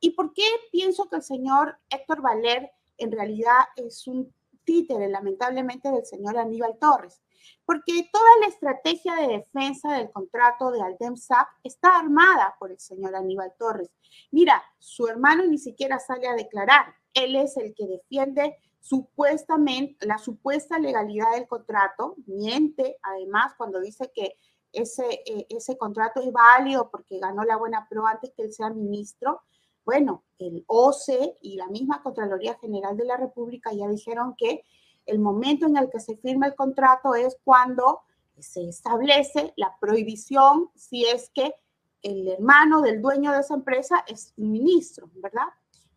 [0.00, 4.32] ¿Y por qué pienso que el señor Héctor Valer en realidad es un
[4.68, 7.22] títere, lamentablemente, del señor Aníbal Torres?
[7.64, 13.16] Porque toda la estrategia de defensa del contrato de Aldemsac está armada por el señor
[13.16, 13.90] Aníbal Torres.
[14.30, 16.94] Mira, su hermano ni siquiera sale a declarar.
[17.14, 24.12] Él es el que defiende supuestamente, la supuesta legalidad del contrato, miente además cuando dice
[24.14, 24.34] que
[24.72, 28.68] ese, eh, ese contrato es válido porque ganó la buena prueba antes que él sea
[28.68, 29.40] ministro.
[29.88, 34.62] Bueno, el OCE y la misma Contraloría General de la República ya dijeron que
[35.06, 38.02] el momento en el que se firma el contrato es cuando
[38.38, 41.54] se establece la prohibición si es que
[42.02, 45.48] el hermano del dueño de esa empresa es un ministro, ¿verdad?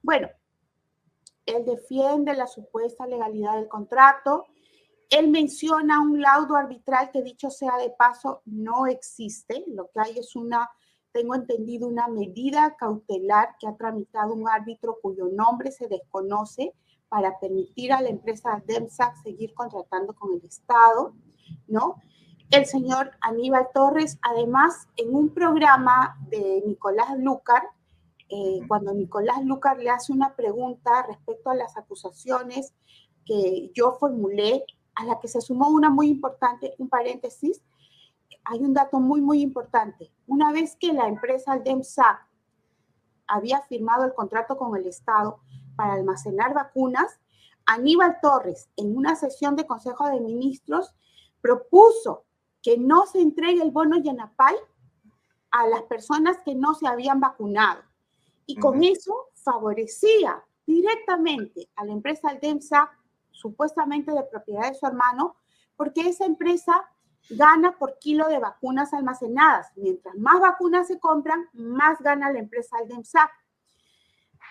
[0.01, 0.29] Bueno,
[1.45, 4.45] él defiende la supuesta legalidad del contrato.
[5.09, 9.65] Él menciona un laudo arbitral que dicho sea de paso no existe.
[9.67, 10.69] Lo que hay es una,
[11.11, 16.73] tengo entendido, una medida cautelar que ha tramitado un árbitro cuyo nombre se desconoce
[17.09, 21.13] para permitir a la empresa DEMSAC seguir contratando con el Estado,
[21.67, 21.97] ¿no?
[22.51, 27.63] El señor Aníbal Torres, además, en un programa de Nicolás Lucar,
[28.29, 32.73] eh, cuando Nicolás Lucar le hace una pregunta respecto a las acusaciones
[33.25, 34.63] que yo formulé,
[34.95, 37.61] a la que se sumó una muy importante, un paréntesis,
[38.43, 40.11] hay un dato muy, muy importante.
[40.27, 42.27] Una vez que la empresa DEMSAC
[43.27, 45.39] había firmado el contrato con el Estado
[45.75, 47.19] para almacenar vacunas,
[47.65, 50.93] Aníbal Torres, en una sesión de Consejo de Ministros,
[51.41, 52.25] propuso
[52.61, 54.55] que no se entregue el bono Yanapay
[55.51, 57.81] a las personas que no se habían vacunado.
[58.45, 62.89] Y con eso favorecía directamente a la empresa Aldemsa,
[63.31, 65.35] supuestamente de propiedad de su hermano,
[65.75, 66.89] porque esa empresa
[67.29, 69.71] gana por kilo de vacunas almacenadas.
[69.75, 73.31] Mientras más vacunas se compran, más gana la empresa Aldemsac.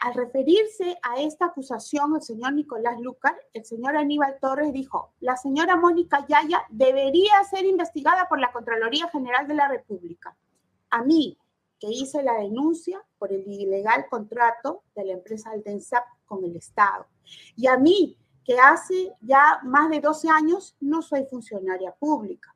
[0.01, 5.37] Al referirse a esta acusación, el señor Nicolás Lucar, el señor Aníbal Torres dijo, la
[5.37, 10.35] señora Mónica Yaya debería ser investigada por la Contraloría General de la República.
[10.89, 11.37] A mí,
[11.79, 17.07] que hice la denuncia por el ilegal contrato de la empresa Aldensap con el Estado.
[17.57, 22.55] Y a mí, que hace ya más de 12 años no soy funcionaria pública.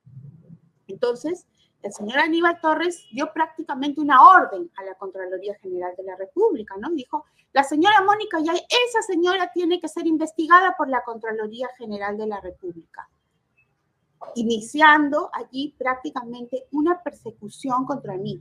[0.95, 1.47] Entonces,
[1.83, 6.77] el señor Aníbal Torres dio prácticamente una orden a la Contraloría General de la República,
[6.79, 6.89] ¿no?
[6.91, 8.57] Dijo, la señora Mónica Yay,
[8.89, 13.09] esa señora tiene que ser investigada por la Contraloría General de la República,
[14.37, 18.41] iniciando allí prácticamente una persecución contra mí,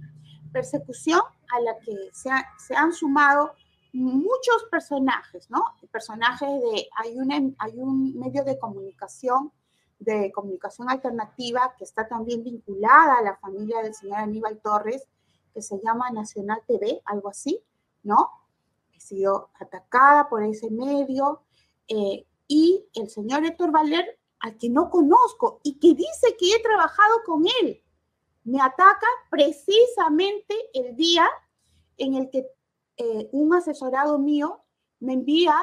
[0.51, 3.55] persecución a la que se, se han sumado
[3.93, 5.65] muchos personajes, ¿no?
[5.91, 9.51] Personajes de, hay, una, hay un medio de comunicación
[10.03, 15.07] de comunicación alternativa que está también vinculada a la familia del señor Aníbal Torres,
[15.53, 17.63] que se llama Nacional TV, algo así,
[18.03, 18.29] ¿no?
[18.93, 21.41] He sido atacada por ese medio
[21.87, 26.61] eh, y el señor Héctor Valer, al que no conozco y que dice que he
[26.61, 27.81] trabajado con él,
[28.43, 31.29] me ataca precisamente el día
[31.97, 32.45] en el que
[32.97, 34.61] eh, un asesorado mío
[34.99, 35.55] me envía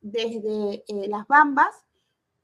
[0.00, 1.84] desde eh, las Bambas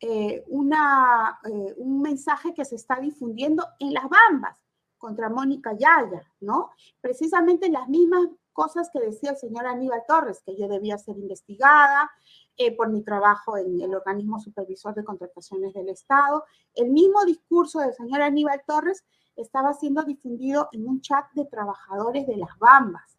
[0.01, 4.59] eh, eh, un mensaje que se está difundiendo en las bambas
[4.99, 6.71] contra Mónica Yaya, ¿no?
[7.01, 12.11] Precisamente las mismas cosas que decía el señor Aníbal Torres, que yo debía ser investigada
[12.57, 16.45] eh, por mi trabajo en el organismo supervisor de contrataciones del Estado.
[16.75, 19.05] El mismo discurso del señor Aníbal Torres
[19.37, 23.19] estaba siendo difundido en un chat de trabajadores de las bambas.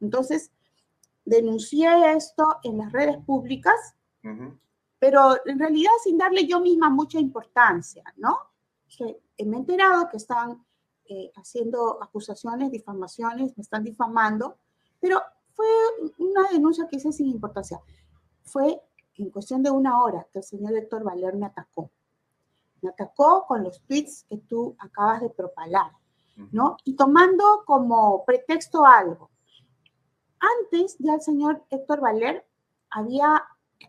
[0.00, 0.50] Entonces,
[1.26, 3.94] denuncié esto en las redes públicas
[5.00, 8.38] pero en realidad sin darle yo misma mucha importancia, ¿no?
[8.86, 10.62] Que me he enterado que están
[11.06, 14.58] eh, haciendo acusaciones, difamaciones, me están difamando,
[15.00, 15.22] pero
[15.54, 15.66] fue
[16.18, 17.80] una denuncia que hice sin importancia.
[18.44, 18.80] Fue
[19.14, 21.90] en cuestión de una hora que el señor Héctor Valer me atacó.
[22.82, 25.92] Me atacó con los tweets que tú acabas de propalar,
[26.52, 26.76] ¿no?
[26.84, 29.30] Y tomando como pretexto algo.
[30.38, 32.46] Antes ya el señor Héctor Valer
[32.90, 33.44] había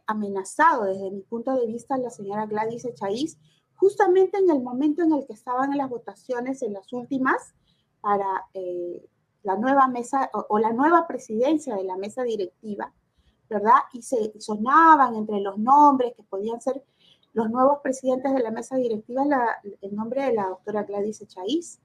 [0.08, 3.38] amenazado desde mi punto de vista la señora Gladys Echaíz,
[3.76, 7.54] justamente en el momento en el que estaban las votaciones en las últimas
[8.02, 9.06] para eh,
[9.44, 12.94] la nueva mesa o, la nueva presidencia de la mesa directiva,
[13.50, 13.80] ¿verdad?
[13.94, 16.84] Y se sonaban entre los nombres que podían ser
[17.34, 19.24] los nuevos presidentes de la mesa directiva
[19.82, 21.80] el nombre de la doctora Gladys Echaíz.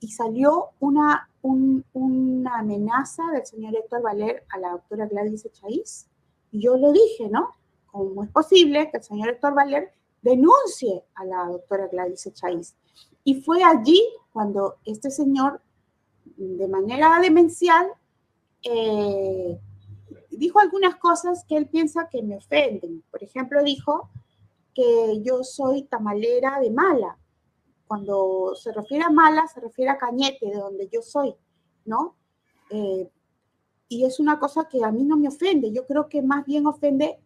[0.00, 6.10] Y salió una, una amenaza del señor Héctor Valer a la doctora Gladys Echaíz
[6.58, 7.50] yo lo dije, ¿no?
[7.90, 9.92] ¿Cómo es posible que el señor Héctor Valer
[10.22, 12.76] denuncie a la doctora Gladys Echaíz?
[13.24, 15.60] Y fue allí cuando este señor,
[16.36, 17.86] de manera demencial,
[18.62, 19.58] eh,
[20.30, 23.02] dijo algunas cosas que él piensa que me ofenden.
[23.10, 24.10] Por ejemplo, dijo
[24.74, 27.18] que yo soy tamalera de mala.
[27.86, 31.34] Cuando se refiere a mala, se refiere a Cañete, de donde yo soy,
[31.84, 32.16] ¿no?
[32.70, 33.08] Eh,
[33.88, 36.66] y es una cosa que a mí no me ofende, yo creo que más bien
[36.66, 37.18] ofende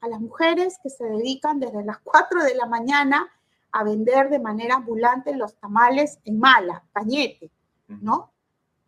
[0.00, 3.28] a las mujeres que se dedican desde las 4 de la mañana
[3.72, 7.50] a vender de manera ambulante los tamales en mala, cañete,
[7.86, 8.32] ¿no?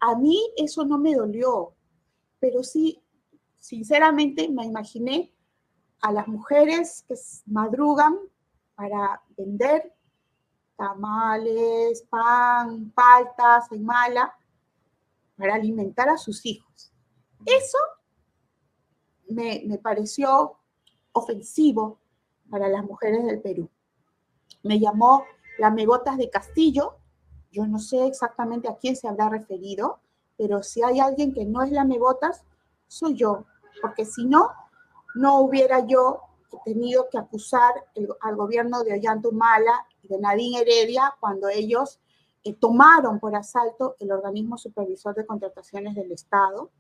[0.01, 1.75] A mí eso no me dolió,
[2.39, 3.03] pero sí,
[3.59, 5.33] sinceramente me imaginé
[6.01, 7.15] a las mujeres que
[7.47, 8.17] madrugan
[8.75, 9.93] para vender
[10.77, 14.35] tamales, pan, paltas en mala,
[15.37, 16.91] para alimentar a sus hijos.
[17.47, 17.79] Eso
[19.29, 20.57] me, pareció
[21.13, 21.99] ofensivo
[22.51, 23.69] para las mujeres del Perú.
[24.63, 25.25] Me llamó
[25.59, 26.97] la Megotas de Castillo.
[27.51, 30.01] Yo no sé exactamente a quién se habrá referido,
[30.37, 32.45] pero si hay alguien que no es la Megotas,
[32.87, 33.45] soy yo,
[33.81, 34.51] porque si no,
[35.15, 36.23] no hubiera yo
[36.65, 37.73] tenido que acusar
[38.21, 42.01] al gobierno de Ollantumala y de Nadine Heredia cuando ellos
[42.43, 46.71] eh, tomaron por asalto el organismo supervisor de contrataciones del Estado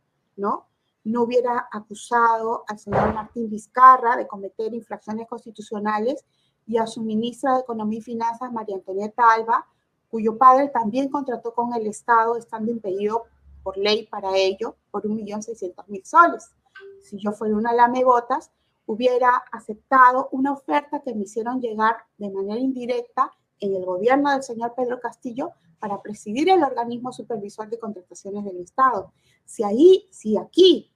[0.40, 0.66] ¿no?
[1.04, 6.24] No hubiera acusado al señor Martín Vizcarra de cometer infracciones constitucionales
[6.66, 9.66] y a su ministra de Economía y Finanzas, María Antonieta Alba,
[10.10, 13.24] cuyo padre también contrató con el Estado, estando impedido
[13.62, 16.50] por ley para ello, por 1.600.000 soles.
[17.02, 18.50] Si yo fuera una lamebotas,
[18.86, 23.30] hubiera aceptado una oferta que me hicieron llegar de manera indirecta
[23.60, 28.60] en el gobierno del señor Pedro Castillo para presidir el organismo supervisor de contrataciones del
[28.60, 29.12] Estado.
[29.44, 30.92] Si ahí, si aquí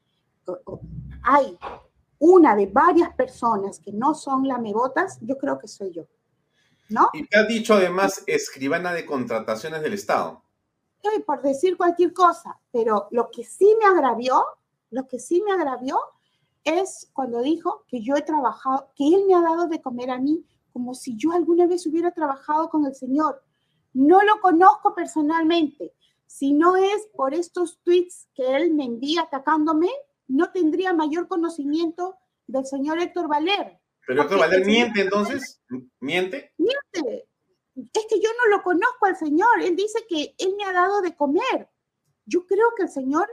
[1.22, 1.58] hay
[2.18, 6.04] una de varias personas que no son lamebotas, yo creo que soy yo.
[6.90, 7.08] ¿No?
[7.14, 10.42] Y te ha dicho además escribana de contrataciones del Estado.
[11.02, 14.44] Sí, por decir cualquier cosa, pero lo que sí me agravió,
[14.90, 15.98] lo que sí me agravió
[16.62, 20.18] es cuando dijo que yo he trabajado, que él me ha dado de comer a
[20.18, 23.43] mí como si yo alguna vez hubiera trabajado con el Señor.
[23.94, 25.94] No lo conozco personalmente.
[26.26, 29.88] Si no es por estos tweets que él me envía atacándome,
[30.26, 32.16] no tendría mayor conocimiento
[32.46, 33.80] del señor Héctor Valer.
[34.06, 35.62] ¿Pero Héctor Valer miente entonces?
[36.00, 36.52] ¿Miente?
[36.58, 37.28] Miente.
[37.76, 39.62] es que yo no lo conozco al Señor.
[39.62, 41.68] Él dice que Él me ha dado de comer.
[42.26, 43.28] Yo creo que el Señor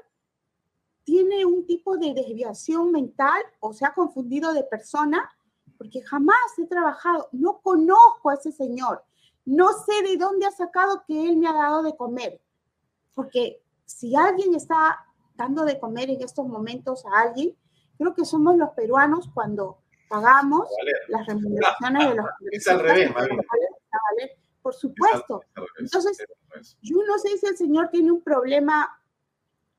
[1.04, 5.30] tiene un tipo de desviación mental o se ha confundido de persona,
[5.78, 9.04] porque jamás he trabajado, no conozco a ese Señor.
[9.46, 12.42] No sé de dónde ha sacado que Él me ha dado de comer.
[13.14, 17.56] Porque si alguien está dando de comer en estos momentos a alguien,
[17.98, 19.80] creo que somos los peruanos cuando
[20.10, 20.68] pagamos
[21.08, 23.12] las remuneraciones de los Es al revés,
[24.62, 25.44] Por supuesto.
[25.80, 26.24] Entonces,
[26.82, 29.02] yo no sé si el señor tiene un problema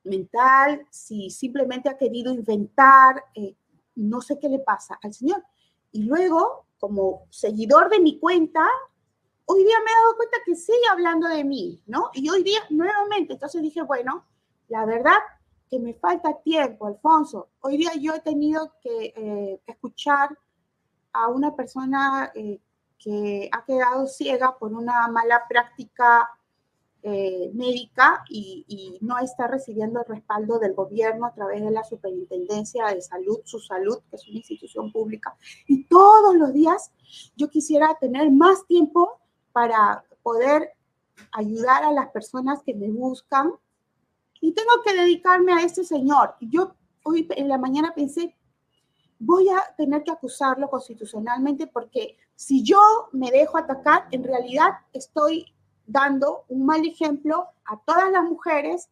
[0.05, 3.55] mental, si simplemente ha querido inventar, eh,
[3.95, 5.45] no sé qué le pasa al señor.
[5.93, 8.67] Y luego, como seguidor de mi cuenta,
[9.47, 12.11] hoy día me he dado cuenta que sigue hablando de mí, ¿no?
[12.15, 14.25] Y hoy día nuevamente, entonces dije, bueno,
[14.69, 15.19] la verdad
[15.69, 17.49] que me falta tiempo, Alfonso.
[17.61, 20.37] Hoy día yo he tenido que eh, escuchar
[21.13, 22.61] a una persona eh,
[22.99, 26.29] que ha quedado ciega por una mala práctica
[27.03, 31.83] eh, médica y, y, no está recibiendo el respaldo del gobierno a través de la
[31.83, 35.35] Superintendencia de Salud, su salud, que es una institución pública.
[35.67, 36.93] Y todos los días
[37.35, 39.22] yo quisiera tener más tiempo
[39.53, 40.73] para poder
[41.33, 43.53] ayudar a las personas que me buscan
[44.41, 46.35] y tengo que dedicarme a este señor.
[46.41, 46.75] Yo
[47.05, 48.37] hoy en la mañana pensé,
[49.19, 52.81] voy a tener que acusarlo constitucionalmente porque si yo
[53.13, 55.55] me dejo atacar, en realidad estoy
[55.87, 58.89] dando un mal ejemplo a todas las mujeres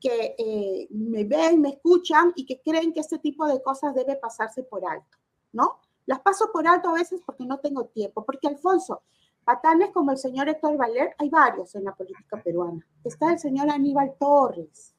[0.00, 4.16] que eh, me ven, me escuchan y que creen que este tipo de cosas debe
[4.16, 5.18] pasarse por alto,
[5.52, 5.80] ¿no?
[6.06, 9.02] Las paso por alto a veces porque no tengo tiempo, porque Alfonso,
[9.48, 12.86] Patanes como el señor Héctor Valer, hay varios en la política peruana.
[13.02, 14.94] Está el señor Aníbal Torres.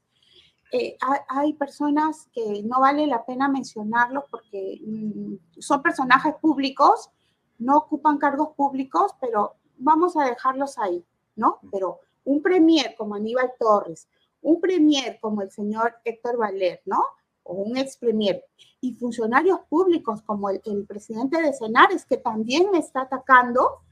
[0.72, 0.98] Eh,
[1.28, 7.12] hay, personas que no vale la pena mencionarlos porque mm, son personajes públicos,
[7.60, 11.60] no ocupan cargos públicos, pero vamos a dejarlos ahí, ¿no?
[11.72, 14.10] Pero un premier como Aníbal Torres,
[14.42, 17.04] un premier como el señor Héctor Valer, ¿no?
[17.44, 18.44] O un ex premier,
[18.82, 23.84] y funcionarios públicos como el, el presidente de Senares, que también me está atacando,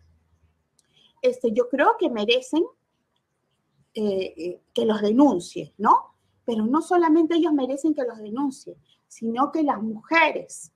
[1.21, 2.63] este, yo creo que merecen
[3.93, 6.15] eh, eh, que los denuncie, ¿no?
[6.45, 10.71] Pero no solamente ellos merecen que los denuncie, sino que las mujeres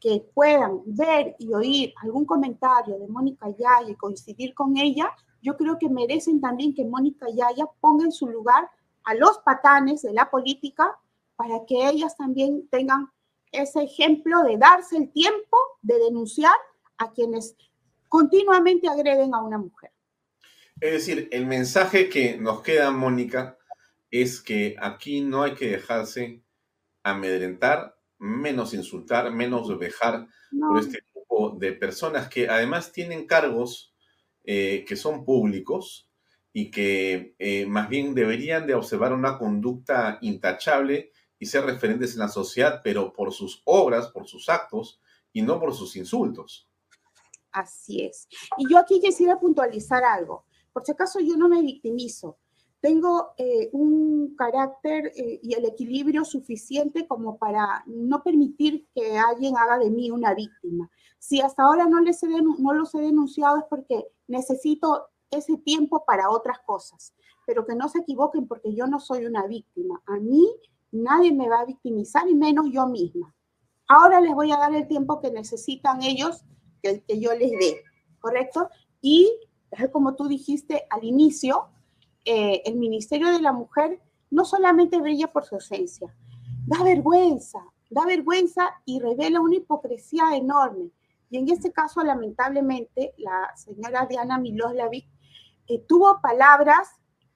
[0.00, 5.10] que puedan ver y oír algún comentario de Mónica Yaya y coincidir con ella,
[5.42, 8.68] yo creo que merecen también que Mónica Yaya ponga en su lugar
[9.04, 10.98] a los patanes de la política
[11.36, 13.08] para que ellas también tengan
[13.52, 16.56] ese ejemplo de darse el tiempo de denunciar
[16.98, 17.56] a quienes
[18.16, 19.90] continuamente agreden a una mujer.
[20.80, 23.58] Es decir, el mensaje que nos queda, Mónica,
[24.10, 26.42] es que aquí no hay que dejarse
[27.02, 33.94] amedrentar, menos insultar, menos vejar por este grupo de personas que además tienen cargos
[34.44, 36.10] eh, que son públicos
[36.54, 42.20] y que eh, más bien deberían de observar una conducta intachable y ser referentes en
[42.20, 45.02] la sociedad, pero por sus obras, por sus actos
[45.34, 46.66] y no por sus insultos.
[47.56, 48.28] Así es.
[48.58, 50.44] Y yo aquí quisiera puntualizar algo.
[50.74, 52.36] Por si acaso yo no me victimizo.
[52.82, 59.56] Tengo eh, un carácter eh, y el equilibrio suficiente como para no permitir que alguien
[59.56, 60.90] haga de mí una víctima.
[61.18, 66.04] Si hasta ahora no, les he no los he denunciado es porque necesito ese tiempo
[66.04, 67.14] para otras cosas.
[67.46, 70.02] Pero que no se equivoquen porque yo no soy una víctima.
[70.04, 70.46] A mí
[70.92, 73.34] nadie me va a victimizar y menos yo misma.
[73.88, 76.44] Ahora les voy a dar el tiempo que necesitan ellos
[76.82, 77.82] que, yo les dé,
[78.20, 78.68] ¿correcto?
[79.00, 79.30] Y
[79.92, 81.68] como tú dijiste al inicio,
[82.24, 84.00] eh, el Ministerio de la Mujer
[84.30, 86.14] no solamente brilla por su ausencia,
[86.66, 87.60] da vergüenza,
[87.90, 90.90] da vergüenza y revela una hipocresía enorme.
[91.30, 95.06] Y en este caso, lamentablemente, la señora Diana Miloslavic
[95.68, 96.88] eh, tuvo palabras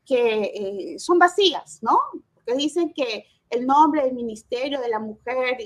[0.04, 1.98] que eh, son vacías, ¿no?
[2.46, 5.58] Que dicen que el nombre del Ministerio de la Mujer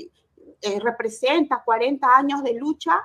[0.83, 2.99] representa 40 años de lucha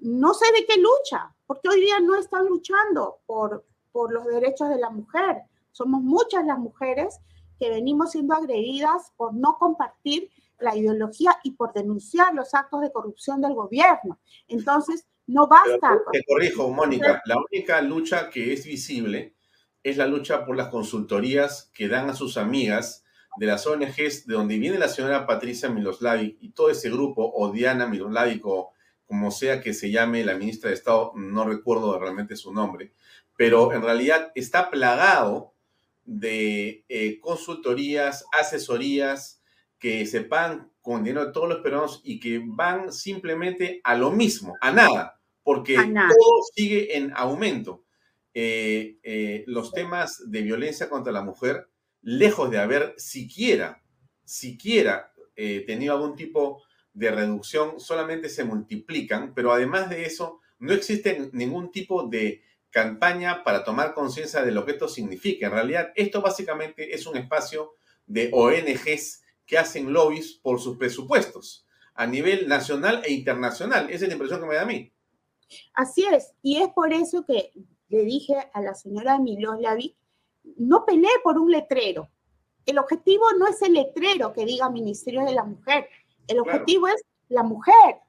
[0.00, 4.68] no sé de qué lucha, porque hoy día no están luchando por, por los derechos
[4.68, 5.42] de la mujer.
[5.72, 7.18] Somos muchas las mujeres
[7.58, 12.92] que venimos siendo agredidas por no compartir la ideología y por denunciar los actos de
[12.92, 14.18] corrupción del gobierno.
[14.48, 16.00] Entonces, no basta.
[16.12, 19.34] te corrijo, Mónica, la única lucha que es visible
[19.82, 23.04] es la lucha por las consultorías que dan a sus amigas
[23.38, 27.50] de las ONGs de donde viene la señora Patricia Miloslavic y todo ese grupo, o
[27.52, 28.72] Diana Miloslavic o
[29.06, 32.92] como sea que se llame la ministra de Estado, no recuerdo realmente su nombre,
[33.36, 35.54] pero en realidad está plagado
[36.04, 39.42] de eh, consultorías, asesorías
[39.78, 44.10] que se pagan con dinero de todos los peruanos y que van simplemente a lo
[44.10, 47.84] mismo, a nada, porque todo sigue en aumento.
[48.34, 51.68] Eh, eh, los temas de violencia contra la mujer,
[52.02, 53.82] lejos de haber siquiera,
[54.24, 55.12] siquiera
[55.66, 56.62] tenido algún tipo
[56.96, 63.44] de reducción, solamente se multiplican, pero además de eso, no existe ningún tipo de campaña
[63.44, 65.46] para tomar conciencia de lo que esto significa.
[65.46, 67.74] En realidad, esto básicamente es un espacio
[68.06, 73.90] de ONGs que hacen lobbies por sus presupuestos a nivel nacional e internacional.
[73.90, 74.90] Esa es la impresión que me da a mí.
[75.74, 77.52] Así es, y es por eso que
[77.88, 79.94] le dije a la señora Miloslavic,
[80.56, 82.08] no pelee por un letrero.
[82.64, 85.88] El objetivo no es el letrero que diga Ministerio de la Mujer,
[86.28, 88.00] el objetivo es la mujer.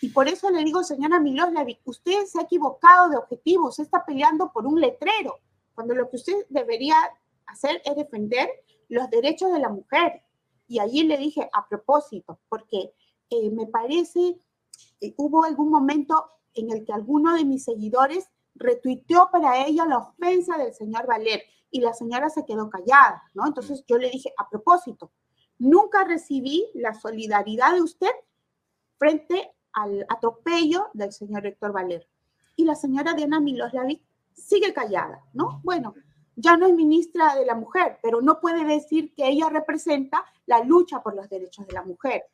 [0.00, 4.04] Y por eso le digo, señora Miloslavic, usted se ha equivocado de objetivo, usted está
[4.04, 5.38] peleando por un letrero,
[5.74, 6.96] cuando lo que usted debería
[7.46, 8.48] hacer es defender
[8.88, 10.22] los derechos de la mujer.
[10.66, 12.92] Y allí le dije a propósito, porque
[13.30, 14.38] eh, me parece,
[15.00, 19.98] eh, hubo algún momento en el que alguno de mis seguidores retuiteó para ella la
[19.98, 23.46] ofensa del señor Valer y la señora se quedó callada, ¿no?
[23.46, 25.10] Entonces yo le dije, a propósito,
[25.58, 28.10] nunca recibí la solidaridad de usted
[28.98, 32.06] frente al atropello del señor Héctor Valer.
[32.56, 34.00] Y la señora Diana Miloslavic
[34.32, 35.60] sigue callada, ¿no?
[35.64, 35.94] Bueno,
[36.36, 40.62] ya no es ministra de la mujer, pero no puede decir que ella representa la
[40.62, 42.24] lucha por los derechos de la mujer.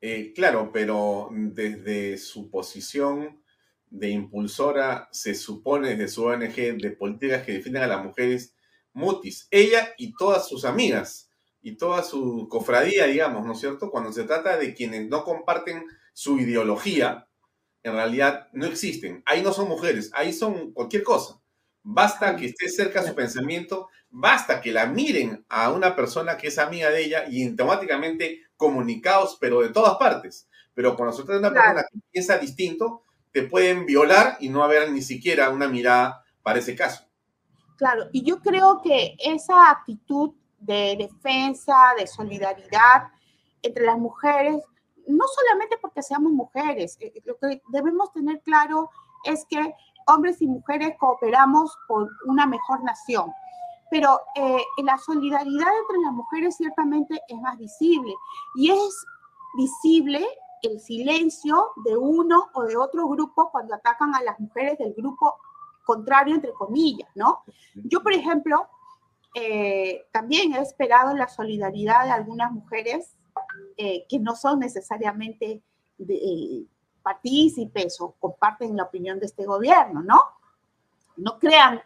[0.00, 3.42] Eh, claro, pero desde su posición
[3.90, 8.54] de impulsora, se supone desde su ONG de políticas que defienden a las mujeres,
[8.92, 11.27] mutis, ella y todas sus amigas
[11.60, 13.90] y toda su cofradía, digamos, ¿no es cierto?
[13.90, 17.28] Cuando se trata de quienes no comparten su ideología,
[17.82, 19.22] en realidad no existen.
[19.26, 21.40] Ahí no son mujeres, ahí son cualquier cosa.
[21.82, 26.58] Basta que esté cerca su pensamiento, basta que la miren a una persona que es
[26.58, 30.48] amiga de ella y automáticamente comunicados, pero de todas partes.
[30.74, 33.02] Pero cuando se trata de una persona que piensa distinto,
[33.32, 37.04] te pueden violar y no haber ni siquiera una mirada para ese caso.
[37.76, 43.08] Claro, y yo creo que esa actitud de defensa, de solidaridad
[43.62, 44.62] entre las mujeres,
[45.06, 48.90] no solamente porque seamos mujeres, eh, lo que debemos tener claro
[49.24, 49.74] es que
[50.06, 53.32] hombres y mujeres cooperamos por una mejor nación.
[53.90, 58.14] Pero eh, la solidaridad entre las mujeres ciertamente es más visible
[58.54, 59.06] y es
[59.56, 60.26] visible
[60.62, 65.36] el silencio de uno o de otro grupo cuando atacan a las mujeres del grupo
[65.84, 67.42] contrario, entre comillas, ¿no?
[67.74, 68.68] Yo, por ejemplo,
[69.34, 73.14] eh, también he esperado la solidaridad de algunas mujeres
[73.76, 75.62] eh, que no son necesariamente
[75.98, 76.66] de,
[77.02, 80.20] partícipes o comparten la opinión de este gobierno, ¿no?
[81.16, 81.80] No crean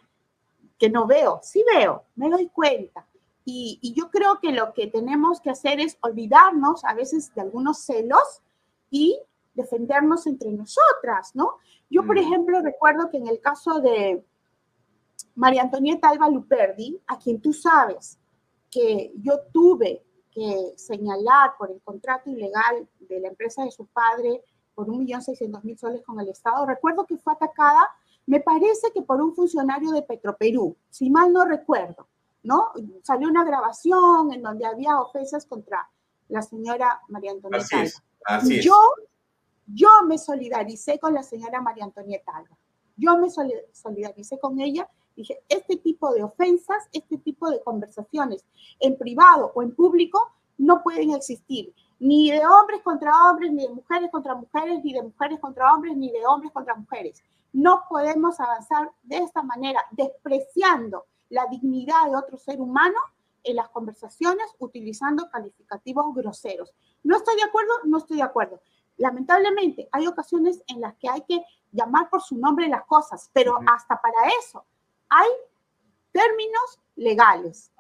[0.79, 3.07] que no veo, sí veo, me doy cuenta.
[3.45, 7.41] Y, y, yo creo que lo que tenemos que hacer es olvidarnos a veces de
[7.41, 8.41] algunos celos
[8.91, 9.19] y
[9.55, 11.57] defendernos entre nosotras, ¿no?
[11.91, 12.21] Yo, por mm.
[12.21, 14.25] ejemplo, recuerdo que en el caso de
[15.35, 18.19] María Antonieta Alba Luperdi, a quien tú sabes
[18.71, 24.43] que yo tuve que señalar por el contrato ilegal de la empresa de su padre
[24.75, 27.91] por un millón seiscientos mil soles con el Estado, recuerdo que fue atacada,
[28.27, 32.09] me parece que por un funcionario de Petroperú, si mal no recuerdo,
[32.43, 32.73] ¿no?
[33.03, 35.89] Salió una grabación en donde había ofensas contra
[36.29, 37.77] la señora María Antonieta
[38.27, 38.49] Alba.
[38.63, 38.77] Yo,
[39.67, 42.57] yo me solidaricé con la señora María Antonieta Alba.
[42.97, 43.29] Yo me
[43.73, 44.89] solidaricé con ella.
[45.17, 48.45] Dije, este tipo de ofensas, este tipo de conversaciones
[48.81, 51.75] en privado o en público no pueden existir.
[51.99, 55.97] Ni de hombres contra hombres, ni de mujeres contra mujeres, ni de mujeres contra hombres,
[55.97, 57.23] ni de hombres contra mujeres.
[57.53, 62.97] No podemos avanzar de esta manera, despreciando la dignidad de otro ser humano
[63.45, 66.73] en las conversaciones utilizando calificativos groseros.
[67.03, 68.61] No estoy de acuerdo, no estoy de acuerdo.
[68.97, 73.59] Lamentablemente, hay ocasiones en las que hay que llamar por su nombre las cosas, pero
[73.67, 74.65] hasta para eso
[75.13, 75.29] hay
[76.11, 77.71] términos legales.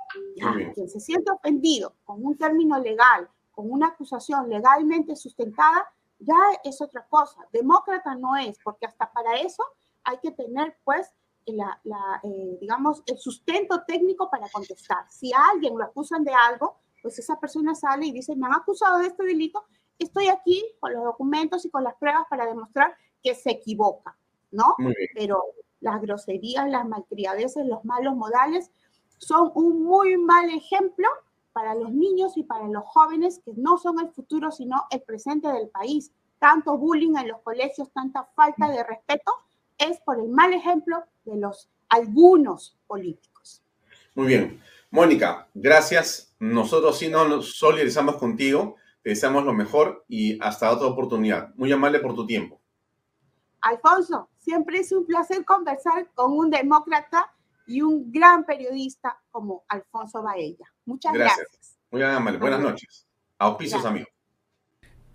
[0.75, 6.81] quien se siente ofendido con un término legal, con una acusación legalmente sustentada, ya es
[6.83, 7.41] otra cosa.
[7.53, 9.65] Demócrata no es, porque hasta para eso
[10.05, 11.15] hay que tener, pues,
[11.47, 11.81] la,
[12.23, 15.07] eh, digamos, el sustento técnico para contestar.
[15.11, 18.55] Si a alguien lo acusan de algo, pues esa persona sale y dice, me han
[18.55, 19.65] acusado de este delito,
[19.99, 24.17] estoy aquí con los documentos y con las pruebas para demostrar que se equivoca,
[24.51, 24.77] ¿no?
[25.15, 25.43] Pero
[25.83, 28.71] las groserías, las malcriadeces, los malos modales
[29.19, 31.07] son un muy mal ejemplo
[31.53, 35.49] para los niños y para los jóvenes que no son el futuro, sino el presente
[35.49, 36.11] del país.
[36.39, 39.33] Tanto bullying en los colegios, tanta falta de respeto,
[39.79, 43.63] es por el mal ejemplo de los algunos políticos.
[44.15, 44.61] Muy bien.
[44.91, 46.35] Mónica, gracias.
[46.39, 51.55] Nosotros sí nos solidarizamos contigo, te deseamos lo mejor y hasta otra oportunidad.
[51.55, 52.62] Muy amable por tu tiempo.
[53.63, 57.33] Alfonso, siempre es un placer conversar con un demócrata
[57.67, 60.67] y un gran periodista como Alfonso Baella.
[60.85, 61.79] Muchas gracias.
[61.91, 62.39] Muy amable.
[62.39, 63.07] Buenas noches.
[63.39, 64.09] Auspicios, amigos.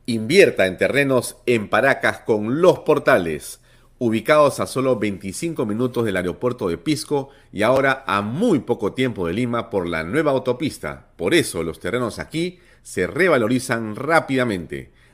[0.06, 3.62] Invierta en terrenos en Paracas con los portales,
[4.00, 9.28] ubicados a solo 25 minutos del aeropuerto de Pisco y ahora a muy poco tiempo
[9.28, 11.12] de Lima por la nueva autopista.
[11.18, 14.94] Por eso los terrenos aquí se revalorizan rápidamente.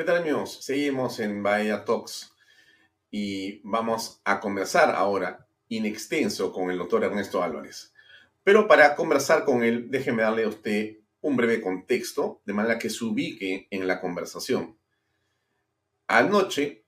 [0.00, 0.60] ¿Qué tal amigos?
[0.62, 2.34] Seguimos en Bahía Talks
[3.10, 7.92] y vamos a conversar ahora in extenso con el doctor Ernesto Álvarez.
[8.42, 12.88] Pero para conversar con él, déjeme darle a usted un breve contexto de manera que
[12.88, 14.78] se ubique en la conversación.
[16.06, 16.86] Anoche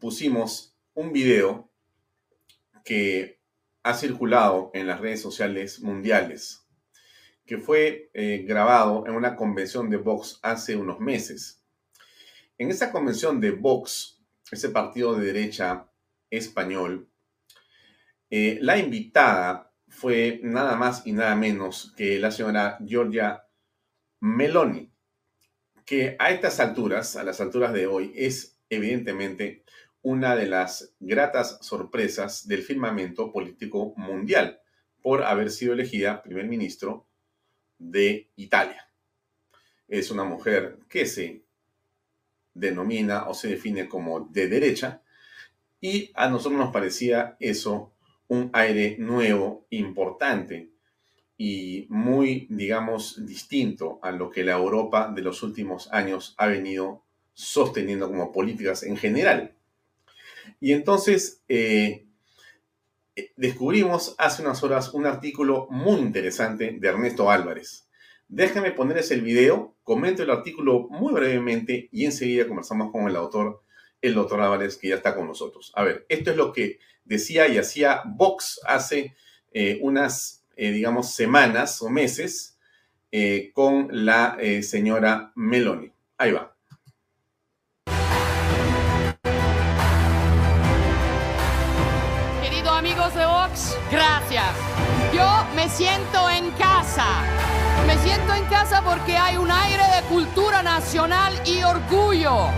[0.00, 1.70] pusimos un video
[2.84, 3.38] que
[3.84, 6.66] ha circulado en las redes sociales mundiales,
[7.46, 11.57] que fue eh, grabado en una convención de Vox hace unos meses
[12.58, 15.88] en esa convención de Vox, ese partido de derecha
[16.28, 17.08] español,
[18.30, 23.44] eh, la invitada fue nada más y nada menos que la señora Giorgia
[24.20, 24.92] Meloni,
[25.86, 29.64] que a estas alturas, a las alturas de hoy, es evidentemente
[30.02, 34.60] una de las gratas sorpresas del firmamento político mundial
[35.00, 37.08] por haber sido elegida primer ministro
[37.78, 38.90] de Italia.
[39.86, 41.47] Es una mujer que se
[42.58, 45.02] denomina o se define como de derecha,
[45.80, 47.92] y a nosotros nos parecía eso
[48.28, 50.70] un aire nuevo, importante
[51.36, 57.04] y muy, digamos, distinto a lo que la Europa de los últimos años ha venido
[57.32, 59.54] sosteniendo como políticas en general.
[60.60, 62.06] Y entonces eh,
[63.36, 67.87] descubrimos hace unas horas un artículo muy interesante de Ernesto Álvarez.
[68.28, 73.62] Déjame ponerles el video comento el artículo muy brevemente y enseguida conversamos con el autor,
[74.02, 75.72] el doctor Álvarez, que ya está con nosotros.
[75.74, 79.16] A ver, esto es lo que decía y hacía Vox hace
[79.50, 82.58] eh, unas, eh, digamos, semanas o meses
[83.10, 85.90] eh, con la señora Meloni.
[86.18, 86.54] Ahí va.
[92.42, 94.54] Queridos amigos de Vox, gracias.
[95.14, 97.47] Yo me siento en casa
[97.86, 102.48] me siento en casa porque hay un aire de cultura nacional y orgullo,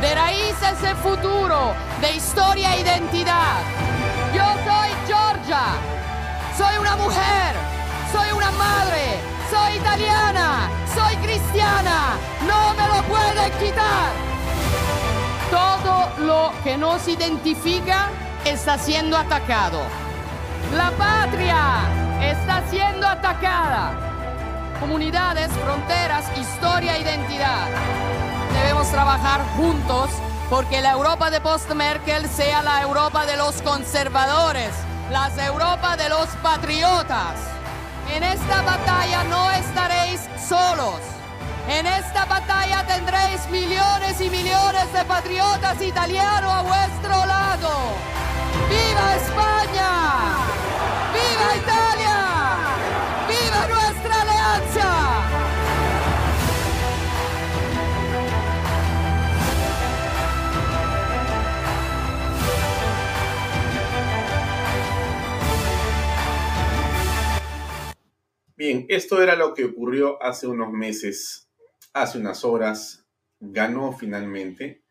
[0.00, 3.58] de raíces de futuro, de historia e identidad.
[4.34, 5.62] Yo soy Georgia,
[6.56, 7.54] soy una mujer,
[8.12, 9.18] soy una madre,
[9.50, 12.16] soy italiana, soy cristiana,
[12.46, 14.10] no me lo pueden quitar.
[15.50, 18.08] Todo lo que nos identifica
[18.44, 19.80] está siendo atacado.
[20.76, 21.80] La patria
[22.20, 24.09] está siendo atacada
[24.80, 27.68] comunidades, fronteras, historia, identidad.
[28.54, 30.10] Debemos trabajar juntos
[30.48, 34.70] porque la Europa de post-Merkel sea la Europa de los conservadores,
[35.10, 37.36] la Europa de los patriotas.
[38.12, 41.00] En esta batalla no estaréis solos.
[41.68, 47.70] En esta batalla tendréis millones y millones de patriotas italianos a vuestro lado.
[48.68, 49.90] ¡Viva España!
[51.12, 52.19] ¡Viva Italia!
[68.60, 71.48] Bien, esto era lo que ocurrió hace unos meses,
[71.94, 73.06] hace unas horas,
[73.40, 74.82] ganó finalmente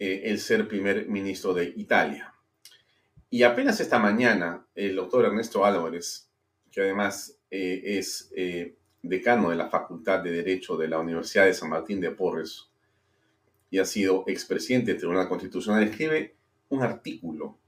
[0.00, 2.34] eh, el ser primer ministro de Italia.
[3.30, 6.28] Y apenas esta mañana, el doctor Ernesto Álvarez,
[6.72, 11.54] que además eh, es eh, decano de la Facultad de Derecho de la Universidad de
[11.54, 12.68] San Martín de Porres
[13.70, 16.34] y ha sido expresidente del Tribunal Constitucional, escribe
[16.70, 17.60] un artículo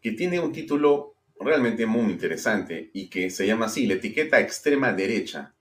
[0.00, 4.92] que tiene un título realmente muy interesante y que se llama así, la etiqueta extrema
[4.92, 5.54] derecha.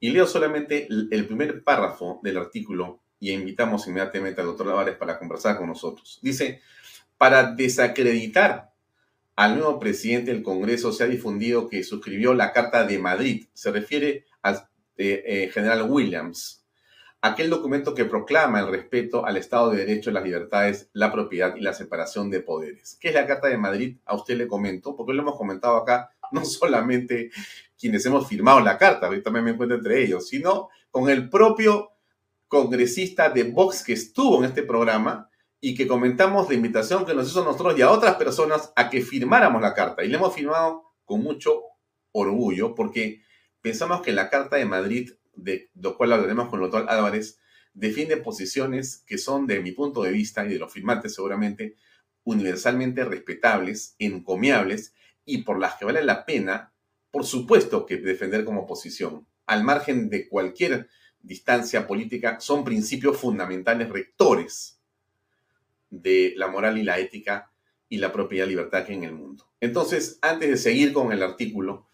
[0.00, 5.16] Y leo solamente el primer párrafo del artículo y invitamos inmediatamente al doctor Álvarez para
[5.16, 6.18] conversar con nosotros.
[6.22, 6.60] Dice,
[7.16, 8.72] para desacreditar
[9.36, 13.46] al nuevo presidente del Congreso se ha difundido que suscribió la Carta de Madrid.
[13.54, 16.61] Se refiere al eh, eh, general Williams,
[17.22, 21.60] aquel documento que proclama el respeto al Estado de Derecho, las libertades, la propiedad y
[21.60, 22.98] la separación de poderes.
[23.00, 23.96] ¿Qué es la Carta de Madrid?
[24.04, 27.30] A usted le comento, porque lo hemos comentado acá, no solamente
[27.78, 31.92] quienes hemos firmado la carta, yo también me encuentro entre ellos, sino con el propio
[32.48, 37.28] congresista de Vox que estuvo en este programa y que comentamos la invitación que nos
[37.28, 40.04] hizo nosotros y a otras personas a que firmáramos la carta.
[40.04, 41.62] Y la hemos firmado con mucho
[42.10, 43.22] orgullo porque
[43.60, 47.38] pensamos que la Carta de Madrid de lo cual hablaremos con el doctor Álvarez,
[47.74, 51.76] defiende posiciones que son, de mi punto de vista y de los firmantes seguramente,
[52.24, 56.72] universalmente respetables, encomiables y por las que vale la pena,
[57.10, 59.26] por supuesto, que defender como posición.
[59.46, 60.88] Al margen de cualquier
[61.20, 64.80] distancia política, son principios fundamentales rectores
[65.90, 67.50] de la moral y la ética
[67.88, 69.46] y la propia libertad en el mundo.
[69.60, 71.88] Entonces, antes de seguir con el artículo,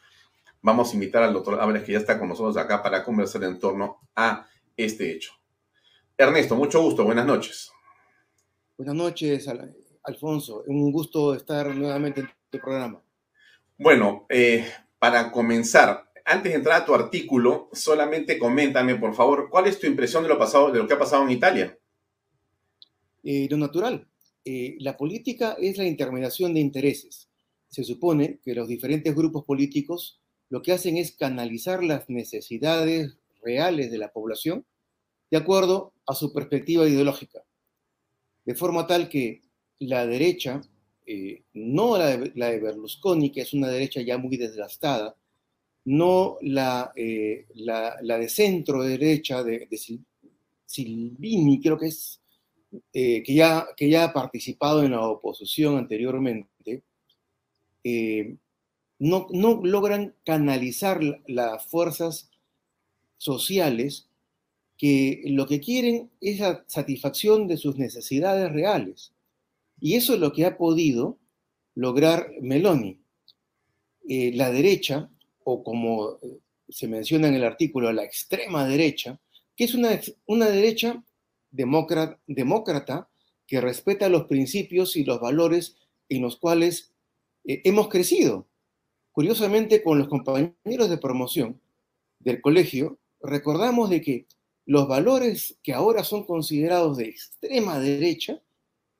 [0.62, 3.58] vamos a invitar al doctor Álvarez, que ya está con nosotros acá, para conversar en
[3.58, 4.46] torno a
[4.76, 5.32] este hecho.
[6.16, 7.70] Ernesto, mucho gusto, buenas noches.
[8.76, 9.48] Buenas noches,
[10.04, 10.62] Alfonso.
[10.66, 13.02] Un gusto estar nuevamente en tu programa.
[13.76, 14.66] Bueno, eh,
[14.98, 19.86] para comenzar, antes de entrar a tu artículo, solamente coméntame, por favor, ¿cuál es tu
[19.86, 21.78] impresión de lo, pasado, de lo que ha pasado en Italia?
[23.22, 24.06] Eh, lo natural.
[24.44, 27.28] Eh, la política es la intermediación de intereses.
[27.68, 30.20] Se supone que los diferentes grupos políticos
[30.50, 34.64] lo que hacen es canalizar las necesidades reales de la población
[35.30, 37.44] de acuerdo a su perspectiva ideológica.
[38.44, 39.42] De forma tal que
[39.80, 40.60] la derecha,
[41.06, 45.16] eh, no la de, Berlusconi, que es una derecha ya muy desgastada,
[45.84, 49.68] no la, eh, la, de centro derecha de,
[50.64, 52.20] Silvini, creo que es,
[52.92, 56.82] eh, que, ya, que ya ha participado en la oposición anteriormente,
[58.98, 62.30] no, logran canalizar las fuerzas
[63.16, 64.08] sociales
[64.76, 69.12] que lo que quieren es la satisfacción de sus necesidades reales.
[69.80, 71.18] Y eso es lo que ha podido
[71.74, 72.98] lograr Meloni.
[74.08, 75.10] Eh, la derecha,
[75.44, 76.38] o como eh,
[76.68, 79.20] se menciona en el artículo, la extrema derecha,
[79.56, 81.02] que es una, una derecha
[81.50, 83.08] demócrata,
[83.46, 85.76] que respeta los principios y los valores
[86.08, 86.92] en los cuales
[87.44, 88.47] eh, hemos crecido.
[89.18, 91.60] Curiosamente, con los compañeros de promoción
[92.20, 94.26] del colegio, recordamos de que
[94.64, 98.40] los valores que ahora son considerados de extrema derecha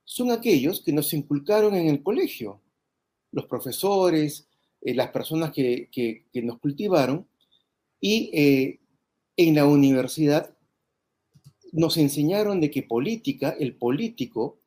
[0.03, 2.59] son aquellos que nos inculcaron en el colegio.
[3.31, 4.49] Los profesores,
[4.81, 5.87] eh, las personas que,
[6.33, 7.25] nos cultivaron
[8.01, 8.79] y eh,
[9.37, 10.53] en la universidad
[11.71, 14.59] nos enseñaron de que política, el político,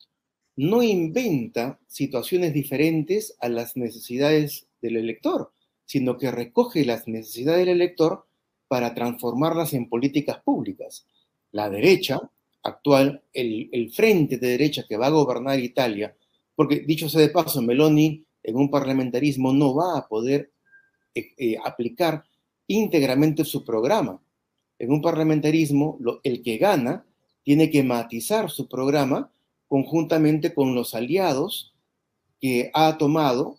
[0.57, 5.53] no inventa situaciones diferentes a las necesidades del elector,
[5.87, 8.27] sino que recoge las necesidades del elector
[8.69, 11.07] para transformarlas en políticas públicas.
[11.53, 12.21] La derecha
[12.63, 16.15] actual, el, frente de derecha que va a gobernar Italia,
[16.55, 20.53] porque dicho sea de paso, Meloni en un parlamentarismo no va a poder
[21.15, 22.25] eh, eh, aplicar
[22.67, 24.21] íntegramente su programa.
[24.79, 27.05] En un parlamentarismo, el que gana
[27.45, 29.31] tiene que matizar su programa
[29.69, 31.75] conjuntamente con los aliados
[32.41, 33.59] que ha tomado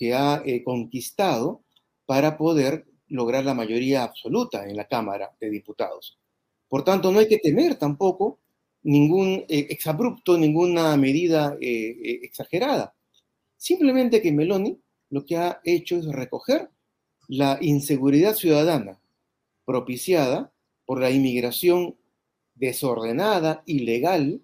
[0.00, 1.62] que ha eh, conquistado
[2.06, 6.18] para poder lograr la mayoría absoluta en la Cámara de Diputados.
[6.68, 8.38] Por tanto, no hay que temer tampoco
[8.82, 12.94] ningún eh, exabrupto, ninguna medida eh, exagerada.
[13.58, 14.80] Simplemente que Meloni
[15.10, 16.70] lo que ha hecho es recoger
[17.28, 18.98] la inseguridad ciudadana
[19.66, 20.50] propiciada
[20.86, 21.96] por la inmigración
[22.54, 24.40] desordenada, ilegal,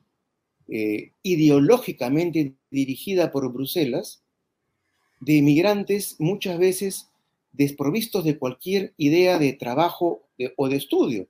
[1.22, 4.26] ideológicamente dirigida por Bruselas,
[5.21, 7.11] de inmigrantes muchas veces
[7.53, 10.23] desprovistos de cualquier idea de trabajo
[10.57, 11.29] o de estudio.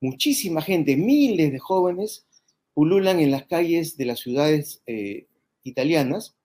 [0.00, 2.26] Muchísima gente, miles de jóvenes,
[2.74, 5.26] pululan en las calles de las ciudades eh,
[5.62, 6.36] italianas,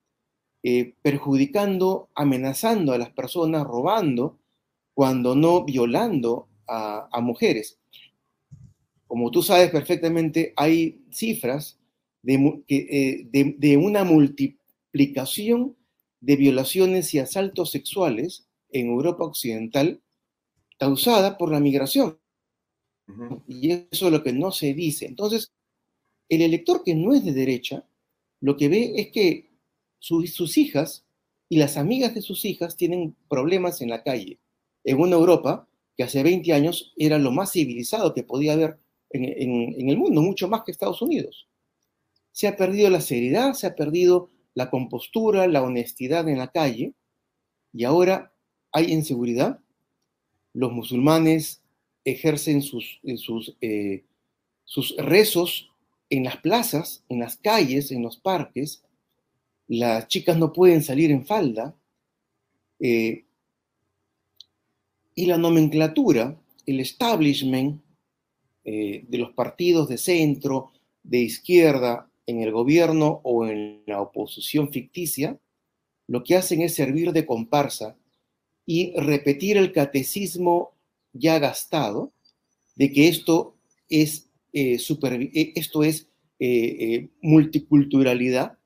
[0.64, 4.40] eh, perjudicando, amenazando a las personas, robando
[4.94, 7.80] cuando no violando a, mujeres.
[9.08, 11.78] Como tú sabes perfectamente, hay cifras
[12.22, 15.76] de, eh, de, de una multiplicación
[16.22, 20.02] de violaciones y asaltos sexuales en Europa Occidental
[20.78, 22.18] causada por la migración.
[23.48, 25.06] Y eso es lo que no se dice.
[25.06, 25.52] Entonces,
[26.30, 27.86] el elector que no es de derecha,
[28.40, 29.50] lo que ve es que
[30.00, 31.06] sus hijas
[31.50, 34.40] y las amigas de sus hijas tienen problemas en la calle,
[34.84, 35.68] en una Europa
[35.98, 40.22] que hace 20 años era lo más civilizado que podía haber en, en el mundo,
[40.22, 41.50] mucho más que Estados Unidos.
[42.32, 46.94] Se ha perdido la seriedad, se ha perdido la compostura, la honestidad en la calle,
[47.74, 48.34] y ahora
[48.72, 49.60] hay inseguridad.
[50.54, 51.62] Los musulmanes
[52.04, 54.04] ejercen sus, eh, sus, eh,
[54.98, 55.70] rezos
[56.10, 58.84] en las plazas, en las calles, en los parques.
[59.68, 61.76] Las chicas no pueden salir en falda.
[62.80, 63.26] Eh,
[65.16, 67.82] y la nomenclatura, el establishment
[68.64, 70.72] de los partidos de centro,
[71.04, 75.40] de izquierda, en el gobierno o en la oposición ficticia,
[76.08, 77.98] lo que hacen es servir de comparsa
[78.66, 80.74] y repetir el catecismo
[81.14, 82.14] ya gastado
[82.76, 83.56] de que esto
[83.90, 86.08] es, eh, eh, esto es
[86.40, 88.58] eh, multiculturalidad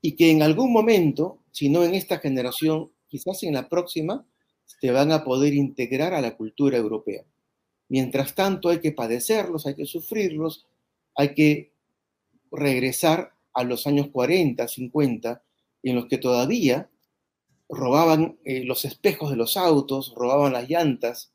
[0.00, 4.26] y que en algún momento, si no en esta generación, quizás en la próxima,
[4.64, 7.24] se van a poder integrar a la cultura europea.
[7.88, 10.66] Mientras tanto hay que padecerlos, hay que sufrirlos,
[11.14, 11.72] hay que
[12.50, 15.42] regresar a los años 40, 50,
[15.82, 16.90] en los que todavía
[17.68, 21.32] robaban eh, los espejos de los autos, robaban las llantas,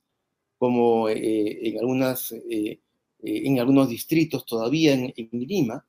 [0.58, 2.80] como eh, en, algunas, eh,
[3.24, 5.86] en algunos distritos todavía en, Lima.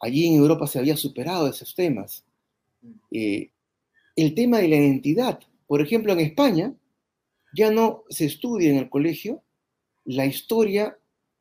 [0.00, 2.24] Allí en Europa se había superado esos temas.
[3.10, 6.74] el tema de la identidad, por ejemplo, en España
[7.54, 9.42] ya no se estudia en el colegio
[10.04, 10.98] la historia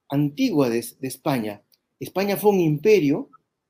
[0.09, 1.63] antigua de España,
[2.01, 3.29] España fue un imperio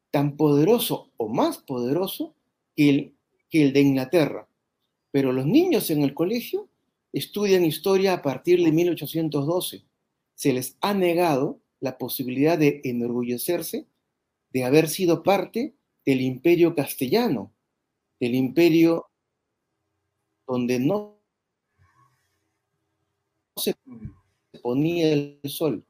[0.10, 2.34] tan poderoso o más poderoso
[2.78, 3.14] que
[3.52, 4.48] el, de Inglaterra.
[5.12, 6.70] Pero los niños en el colegio
[7.12, 9.84] estudian historia a partir de 1812.
[10.34, 13.86] Se les ha negado la posibilidad de enorgullecerse
[14.54, 15.76] de haber sido parte
[16.06, 17.52] del imperio castellano,
[18.18, 19.08] del imperio
[20.48, 21.20] donde no
[23.58, 23.76] se
[24.62, 25.86] ponía el sol.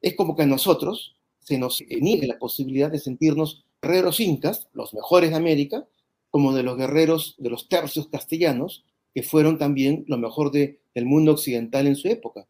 [0.00, 1.15] Es como que nosotros
[1.46, 5.86] se nos niegue la posibilidad de sentirnos guerreros incas, los mejores de América,
[6.28, 8.84] como de los guerreros de los tercios castellanos,
[9.14, 12.46] que fueron también lo mejor de, del mundo occidental en su época.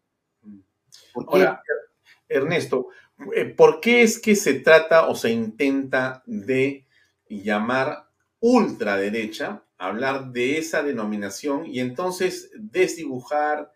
[2.27, 2.89] Ernesto,
[3.35, 6.87] eh, ¿por qué es que se trata o se intenta de
[7.29, 8.09] llamar
[8.41, 13.73] ultraderecha, hablar de esa denominación y entonces desdibujar,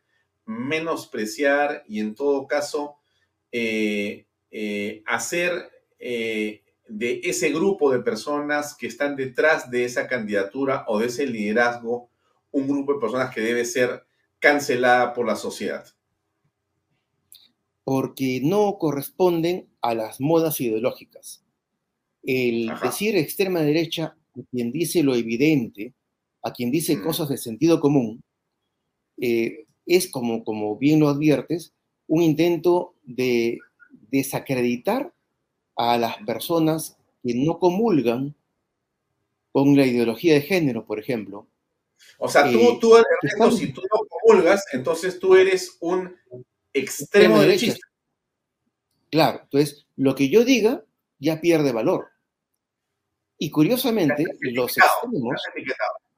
[0.46, 2.96] menospreciar y en todo caso
[3.52, 10.84] eh, eh, hacer eh, de ese grupo de personas que están detrás de esa candidatura
[10.88, 12.10] o de ese liderazgo
[12.50, 14.04] un grupo de personas que debe ser
[14.38, 15.86] cancelada por la sociedad?
[17.84, 21.44] Porque no corresponden a las modas ideológicas.
[22.22, 25.94] El decir extrema derecha, a quien dice lo evidente,
[26.42, 27.02] a quien dice mm.
[27.02, 28.22] cosas de sentido común,
[29.20, 31.72] eh, es como, como bien lo adviertes,
[32.06, 33.58] un intento de
[34.10, 35.12] desacreditar
[35.76, 38.34] a las personas que no comulgan
[39.52, 41.46] con la ideología de género, por ejemplo.
[42.18, 43.02] O sea, tú, eh,
[43.38, 46.14] tú si tú no comulgas, entonces tú eres un
[46.72, 47.86] extremo derechista.
[49.10, 50.84] Claro, entonces lo que yo diga
[51.18, 52.08] ya pierde valor.
[53.38, 55.42] Y curiosamente, los extremos,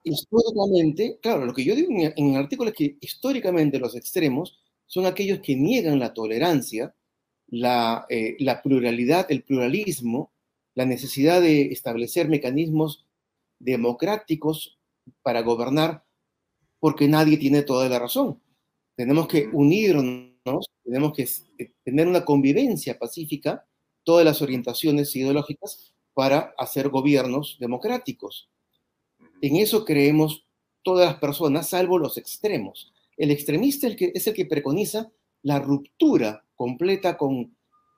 [0.03, 5.07] históricamente, claro, lo que yo digo en el artículo es que históricamente los extremos son
[5.07, 6.95] aquellos que niegan la tolerancia
[7.53, 10.33] eh, la, pluralidad, el pluralismo,
[10.75, 13.05] la necesidad de establecer mecanismos
[13.59, 14.79] democráticos
[15.23, 16.03] para gobernar,
[16.81, 18.41] porque nadie tiene toda la razón.
[18.97, 21.29] Tenemos que unirnos, tenemos que
[21.59, 23.67] eh, tener una convivencia pacífica,
[24.03, 28.49] todas las orientaciones ideológicas para hacer gobiernos democráticos.
[29.43, 30.47] En eso creemos
[30.83, 32.95] todas las personas, salvo los extremos.
[33.19, 37.57] El extremista es el que, es el que preconiza la ruptura completa con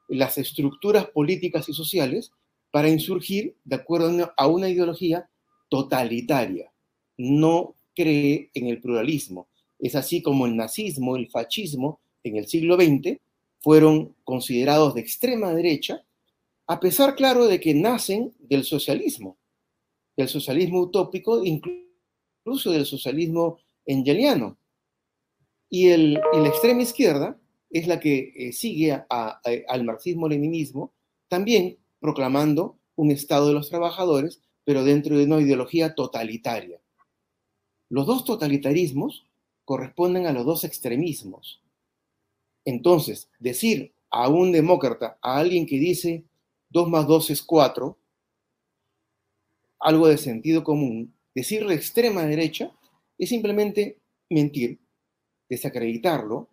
[0.09, 2.33] las estructuras políticas y sociales
[2.71, 5.29] para insurgir de acuerdo a una ideología
[5.69, 6.73] totalitaria.
[7.19, 9.49] No cree en el pluralismo.
[9.79, 13.19] Es así como el nazismo, el fascismo en el siglo XX
[13.61, 16.03] fueron considerados de extrema derecha,
[16.67, 19.37] a pesar, claro, de que nacen del socialismo,
[20.17, 24.57] del socialismo utópico, incluso del socialismo engeliano.
[25.69, 27.39] Y, el, y la extrema izquierda
[27.75, 30.93] es la que eh, sigue al marxismo-leninismo,
[31.27, 36.81] también proclamando un Estado de los trabajadores, pero dentro de una ideología totalitaria.
[37.89, 39.27] Los dos totalitarismos
[39.65, 41.61] corresponden a los dos extremismos.
[42.65, 46.23] Entonces, decir a un demócrata, a alguien que dice
[46.71, 47.99] 2 más 2 es 4,
[49.81, 52.71] algo de sentido común, decirle extrema derecha
[53.19, 53.99] es simplemente
[54.31, 54.79] mentir,
[55.49, 56.49] desacreditarlo,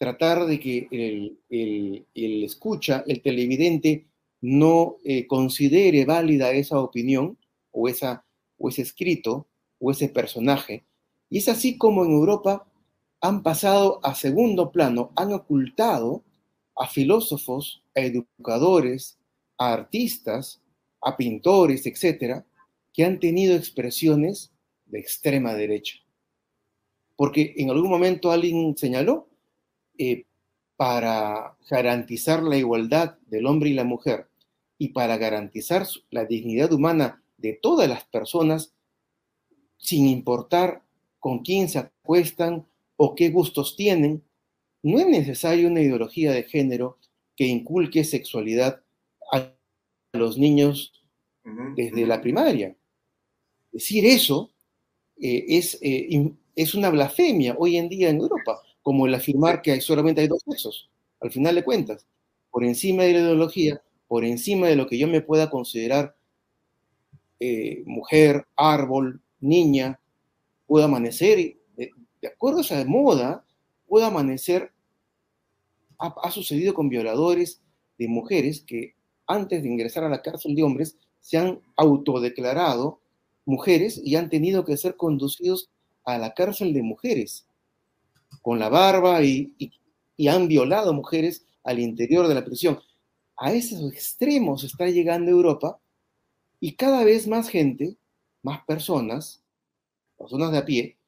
[0.00, 2.06] tratar de que el,
[2.42, 4.06] escucha, el televidente,
[4.40, 7.36] no eh, considere válida esa opinión
[7.70, 8.24] o, esa,
[8.56, 9.46] o ese escrito
[9.78, 10.86] o ese personaje.
[11.28, 12.66] Y es así como en Europa
[13.20, 16.24] han pasado a segundo plano, han ocultado
[16.74, 19.18] a filósofos, a educadores,
[19.58, 20.62] a artistas,
[21.02, 22.46] a pintores, etcétera,
[22.94, 24.50] que han tenido expresiones
[24.86, 25.96] de extrema derecha.
[27.16, 29.29] Porque en algún momento alguien señaló,
[30.02, 30.24] eh,
[30.76, 34.28] para garantizar la igualdad del hombre y la mujer
[34.78, 38.72] y para garantizar la dignidad humana de todas las personas,
[39.76, 40.82] sin importar
[41.18, 44.24] con quién se acuestan o qué gustos tienen,
[44.82, 46.96] no es necesaria una ideología de género
[47.36, 48.80] que inculque sexualidad
[49.34, 49.52] a
[50.14, 50.94] los niños
[51.76, 52.74] desde la primaria.
[53.70, 54.50] Decir eso
[55.20, 59.80] eh, es, eh, es una blasfemia hoy en día en Europa, como el afirmar que
[59.80, 62.06] solamente hay dos sexos, al final de cuentas,
[62.50, 66.16] por encima de la ideología, por encima de lo que yo me pueda considerar
[67.38, 70.00] eh, mujer, árbol, niña,
[70.66, 73.44] puedo amanecer, de, de acuerdo a esa moda,
[73.86, 74.72] puedo amanecer
[76.00, 77.60] ha, sucedido con violadores
[77.98, 78.94] de mujeres que
[79.26, 83.00] antes de ingresar a la cárcel de hombres se han autodeclarado
[83.44, 85.70] mujeres y han tenido que ser conducidos
[86.04, 87.46] a la cárcel de mujeres
[88.42, 89.54] con la barba y,
[90.28, 92.78] han violado mujeres al interior de la prisión.
[93.36, 95.80] A esos extremos está llegando Europa
[96.60, 97.96] y cada vez más gente,
[98.42, 99.42] más personas,
[100.18, 100.98] personas de a pie,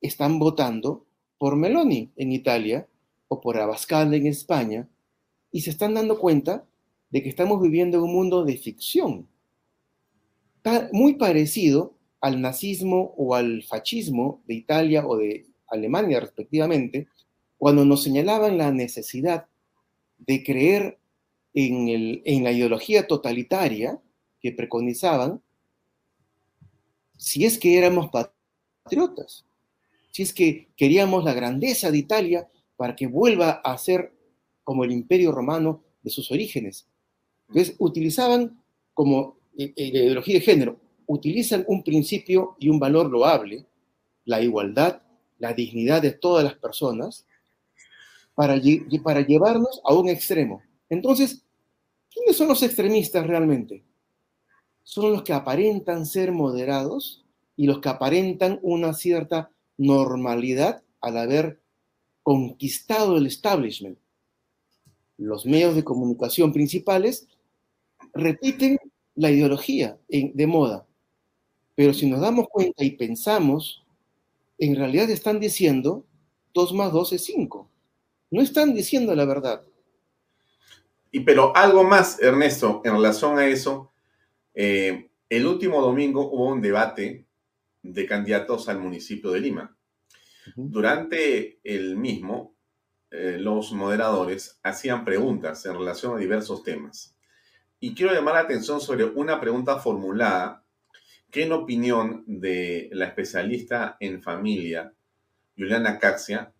[0.00, 1.06] están votando
[1.38, 2.88] por Meloni en Italia
[3.28, 4.88] o por Abascal en España
[5.52, 6.66] y se están dando cuenta
[7.10, 9.28] de que estamos viviendo en un mundo de ficción,
[10.92, 17.08] muy parecido al nazismo o al fascismo de Italia o de Alemania respectivamente,
[17.58, 19.46] cuando nos señalaban la necesidad
[20.18, 20.98] de creer
[21.54, 24.00] en, en la ideología totalitaria
[24.40, 25.40] que preconizaban,
[27.16, 29.44] si es que éramos patriotas,
[30.10, 34.12] si es que queríamos la grandeza de Italia para que vuelva a ser
[34.64, 36.86] como el imperio romano de sus orígenes.
[37.48, 38.60] Entonces, utilizaban
[38.94, 43.66] como eh, eh, ideología de género, utilizan un principio y un valor loable,
[44.24, 45.02] la igualdad,
[45.42, 47.26] la dignidad de todas las personas,
[48.36, 48.54] para,
[49.02, 50.62] para llevarnos a un extremo.
[50.88, 51.44] Entonces,
[52.08, 53.82] ¿quiénes son los extremistas realmente?
[54.84, 57.24] Son los que aparentan ser moderados
[57.56, 61.60] y los que aparentan una cierta normalidad al haber
[62.22, 63.98] conquistado el establishment.
[65.18, 67.26] Los medios de comunicación principales
[68.14, 68.78] repiten
[69.16, 70.86] la ideología de moda,
[71.74, 73.81] pero si nos damos cuenta y pensamos,
[74.64, 76.06] en realidad están diciendo
[76.54, 77.68] 2 más 2 es 5.
[78.30, 79.62] No están diciendo la verdad.
[81.10, 83.92] Y pero algo más, Ernesto, en relación a eso,
[84.54, 87.26] eh, el último domingo hubo un debate
[87.82, 89.76] de candidatos al municipio de Lima.
[90.54, 92.54] Durante el mismo,
[93.10, 97.16] eh, los moderadores hacían preguntas en relación a diversos temas.
[97.80, 100.61] Y quiero llamar la atención sobre una pregunta formulada
[101.32, 104.92] que en opinión de la especialista en familia,
[105.56, 106.52] Juliana Caxia,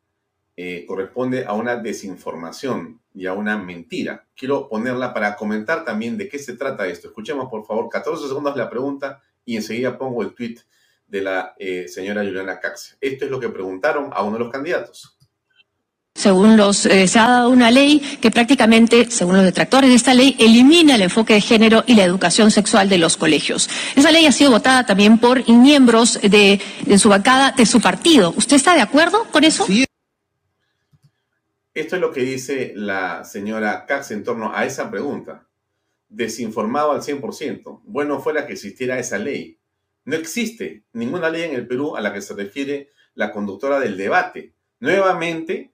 [0.57, 4.27] eh, corresponde a una desinformación y a una mentira.
[4.35, 7.09] Quiero ponerla para comentar también de qué se trata esto.
[7.09, 10.57] Escuchemos, por favor, 14 segundos la pregunta y enseguida pongo el tweet
[11.07, 12.97] de la eh, señora Juliana Cax.
[12.99, 15.19] Esto es lo que preguntaron a uno de los candidatos.
[16.15, 20.13] Según los, eh, se ha dado una ley que prácticamente, según los detractores de esta
[20.13, 23.71] ley, elimina el enfoque de género y la educación sexual de los colegios.
[23.97, 26.61] Esa ley ha sido votada también por miembros de,
[26.99, 28.35] su bancada, de su partido.
[28.37, 29.65] ¿Usted está de acuerdo con eso?
[29.65, 29.87] Sí.
[31.75, 35.49] Esto es lo que dice la señora Cax en torno a esa pregunta.
[36.11, 37.81] Desinformado al 100%.
[37.85, 39.59] Bueno fuera que existiera esa ley.
[40.05, 43.97] No existe ninguna ley en el Perú a la que se refiere la conductora del
[43.97, 44.53] debate.
[44.81, 45.72] Nuevamente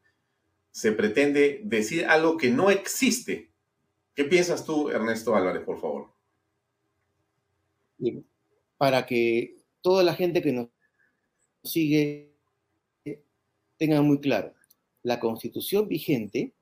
[0.78, 3.50] se pretende decir algo que no existe.
[4.14, 6.12] ¿Qué piensas tú, Ernesto Álvarez, por favor?
[8.76, 10.68] Para que toda la gente que nos
[11.64, 12.30] sigue
[13.76, 14.54] tengan muy claro,
[15.02, 16.52] la constitución vigente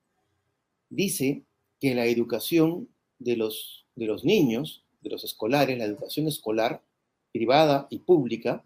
[0.89, 1.43] dice
[1.79, 2.89] que la educación
[3.19, 6.81] de los, de los niños, de los escolares, la educación escolar,
[7.31, 8.65] privada y pública,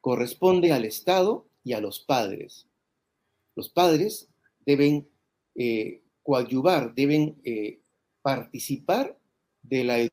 [0.00, 2.68] corresponde al Estado y a los padres.
[3.56, 4.28] Los padres
[4.66, 5.08] deben
[5.54, 7.80] eh, coadyuvar, deben eh,
[8.20, 9.16] participar
[9.62, 10.08] de la,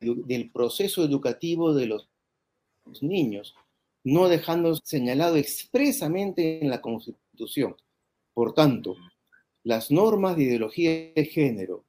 [0.00, 2.08] del proceso educativo de los
[3.00, 3.54] niños,
[4.02, 7.76] no dejando señalado expresamente en la Constitución.
[8.34, 8.96] Por tanto,
[9.62, 11.84] las normas de ideología de género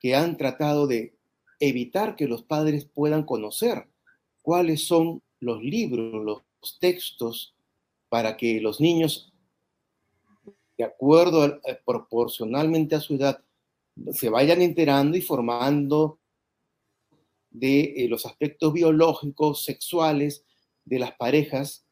[0.00, 1.14] que han tratado de
[1.60, 3.88] evitar que los padres puedan conocer
[4.42, 7.54] cuáles son los libros, los textos,
[8.08, 9.32] para que los niños,
[10.76, 13.42] de acuerdo proporcionalmente a su edad,
[14.12, 16.18] se vayan enterando y formando
[17.50, 20.44] de eh, los aspectos biológicos, sexuales
[20.84, 21.86] de las parejas,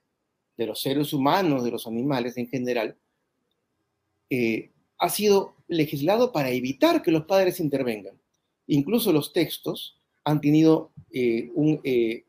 [0.56, 2.98] de los seres humanos, de los animales en general,
[4.28, 8.20] eh, ha sido legislado para evitar que los padres intervengan.
[8.66, 11.50] Incluso los textos han tenido eh,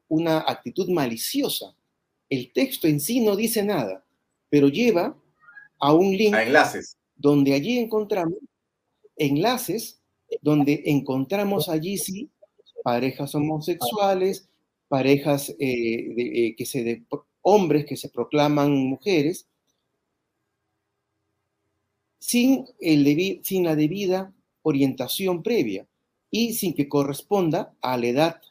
[0.08, 1.76] una actitud maliciosa.
[2.30, 4.06] El texto en sí no dice nada,
[4.50, 5.16] pero lleva
[5.84, 6.34] a un link.
[6.34, 6.98] A enlaces.
[7.16, 8.40] Donde allí encontramos
[9.18, 10.00] enlaces,
[10.42, 12.30] donde encontramos allí sí
[12.84, 14.50] parejas homosexuales,
[14.88, 17.04] parejas eh, eh, que se de,
[17.42, 19.48] hombres que se proclaman mujeres,
[22.20, 25.88] sin, el sin la debida orientación previa
[26.32, 28.42] y sin que corresponda a la edad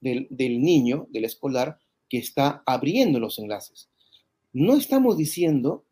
[0.00, 1.78] del, del niño, del escolar,
[2.08, 3.88] que está abriendo los enlaces.
[4.52, 5.84] No estamos diciendo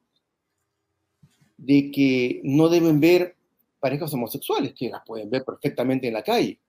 [1.56, 3.36] de que no deben ver
[3.80, 6.60] parejas homosexuales, que las pueden ver perfectamente en la calle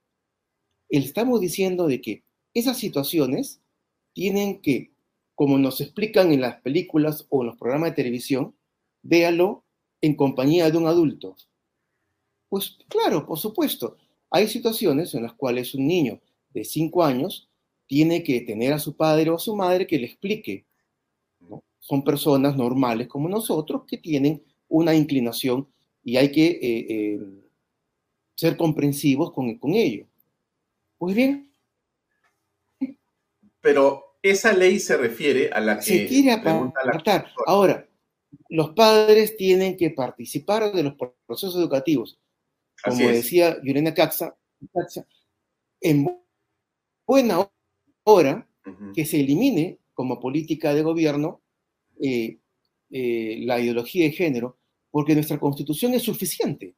[0.89, 2.23] estamos diciendo de que
[2.53, 3.61] esas situaciones
[4.13, 4.91] tienen que,
[5.35, 8.55] como nos explican en las películas o en los programas de televisión,
[9.03, 9.63] véalo
[10.01, 11.35] en compañía de un adulto.
[12.49, 13.97] Pues claro, por supuesto,
[14.29, 16.19] hay situaciones en las cuales un niño
[16.51, 17.49] de 5 años
[17.85, 20.65] tiene que tener a su padre o a su madre que le explique.
[21.79, 25.67] Son personas normales como nosotros que tienen una inclinación
[26.03, 27.19] y hay que eh, eh,
[28.35, 30.05] ser comprensivos con, con ello.
[30.99, 31.51] Muy bien.
[33.61, 35.83] Pero esa ley se refiere a la que...
[35.83, 37.31] Se quiere apartar.
[37.45, 37.87] Ahora,
[38.49, 40.93] los padres tienen que participar de los
[41.25, 42.19] procesos educativos.
[42.83, 44.37] Como decía Yurena Caxa,
[45.81, 46.07] en
[47.05, 47.49] buena
[48.03, 48.47] hora
[48.93, 51.41] que se elimine como política de gobierno
[51.99, 52.37] eh,
[52.91, 54.56] eh, la ideología de género,
[54.91, 56.75] porque nuestra constitución es suficiente.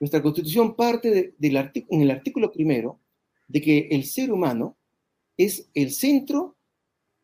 [0.00, 3.00] Nuestra constitución parte del en el artículo primero
[3.48, 4.76] de que el ser humano
[5.36, 6.56] es el centro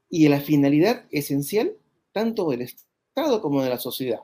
[0.09, 1.77] y la finalidad esencial
[2.13, 4.21] tanto del Estado como de la sociedad.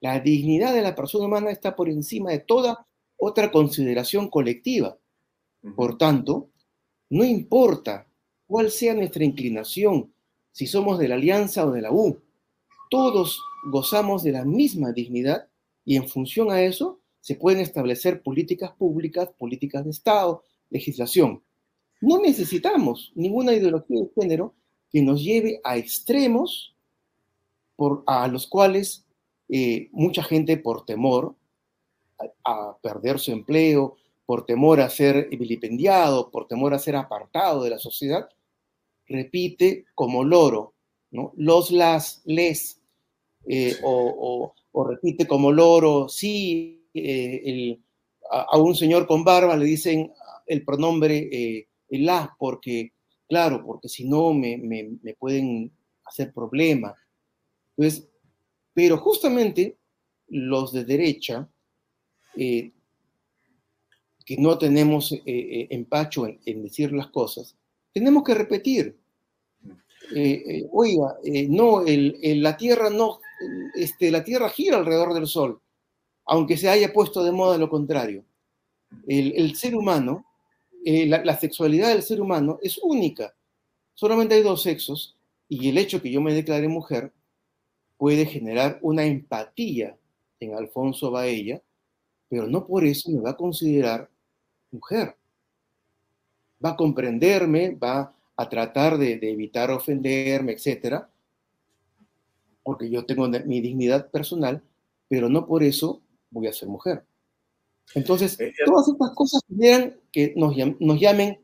[0.00, 4.98] La dignidad de la persona humana está por encima de toda otra consideración colectiva.
[5.74, 6.50] Por tanto,
[7.10, 8.06] no importa
[8.46, 10.12] cuál sea nuestra inclinación,
[10.52, 12.20] si somos de la Alianza o de la U,
[12.90, 15.48] todos gozamos de la misma dignidad
[15.84, 21.42] y en función a eso se pueden establecer políticas públicas, políticas de Estado, legislación.
[22.00, 24.54] No necesitamos ninguna ideología de género
[24.90, 26.74] que nos lleve a extremos
[27.76, 29.04] por, a los cuales
[29.48, 31.34] eh, mucha gente por temor
[32.44, 33.96] a, perder su empleo,
[34.26, 38.28] por temor a ser vilipendiado, por temor a ser apartado de la sociedad,
[39.06, 40.74] repite como loro,
[41.10, 41.32] ¿no?
[41.36, 42.77] Los, las, les,
[43.46, 44.54] eh, o,
[44.84, 47.78] repite como loro, sí, eh,
[48.30, 50.12] a, un señor con barba le dicen
[50.46, 52.92] el pronombre eh, el la, porque,
[53.28, 54.60] claro, porque si no me,
[55.18, 55.72] pueden
[56.04, 56.94] hacer problema.
[57.76, 58.08] Entonces,
[58.74, 59.78] pero justamente
[60.28, 61.48] los de derecha,
[62.36, 62.72] eh,
[64.24, 67.56] que no tenemos empacho en, decir las cosas,
[67.94, 68.98] tenemos que repetir.
[70.70, 71.16] oiga,
[71.48, 73.20] no, la Tierra no,
[73.74, 75.60] este, la Tierra gira alrededor del Sol
[76.28, 78.22] aunque se haya puesto de moda lo contrario.
[79.06, 80.26] El, ser humano,
[80.84, 83.34] eh, la, sexualidad del ser humano es única.
[83.94, 85.16] Solamente hay dos sexos
[85.48, 87.12] y el hecho que yo me declare mujer
[87.96, 89.96] puede generar una empatía
[90.38, 91.62] en Alfonso Baella,
[92.28, 94.10] pero no por eso me va a considerar
[94.70, 95.16] mujer.
[96.62, 101.08] Va a comprenderme, va a tratar de, de evitar ofenderme, etcétera,
[102.62, 104.62] porque yo tengo mi dignidad personal,
[105.08, 107.04] pero no por eso voy a ser mujer.
[107.94, 111.40] Entonces, eh, eh, todas estas cosas generan que nos, nos llamen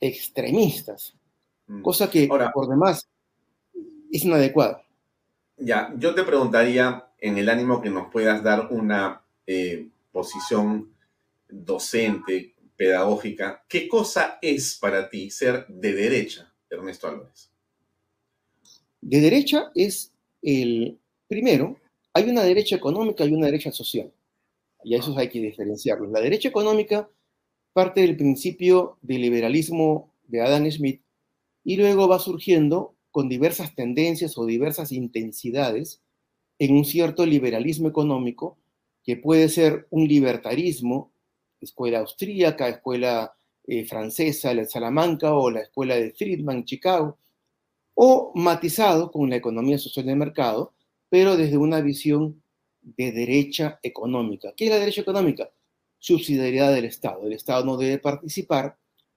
[0.00, 1.14] extremistas,
[1.66, 1.82] mm.
[1.82, 3.08] cosa que por demás
[4.10, 4.82] es inadecuada.
[5.56, 10.94] Ya, yo te preguntaría en el ánimo que nos puedas dar una eh, posición
[11.48, 17.50] docente, pedagógica, ¿qué cosa es para ti ser de derecha, Ernesto Álvarez?
[19.00, 20.13] De derecha es
[20.44, 21.78] el, primero,
[22.12, 24.12] hay una derecha económica y una derecha social.
[24.84, 26.10] Y a esos hay que diferenciarlos.
[26.10, 27.08] La derecha económica
[27.72, 31.02] parte del principio del liberalismo de Adam Smith
[31.64, 36.00] y luego va surgiendo con diversas tendencias o diversas intensidades
[36.58, 38.58] en un cierto liberalismo económico
[39.02, 41.12] que puede ser un libertarismo,
[41.60, 43.34] escuela austríaca, escuela
[43.66, 47.18] eh, francesa, la Salamanca o la escuela de Friedman, Chicago,
[47.94, 50.72] o matizado con la economía social de mercado,
[51.08, 52.42] pero desde una visión
[52.82, 54.52] de derecha económica.
[54.56, 55.50] ¿Qué es la derecha económica?
[55.98, 57.26] Subsidiariedad del Estado.
[57.26, 58.76] El Estado no debe participar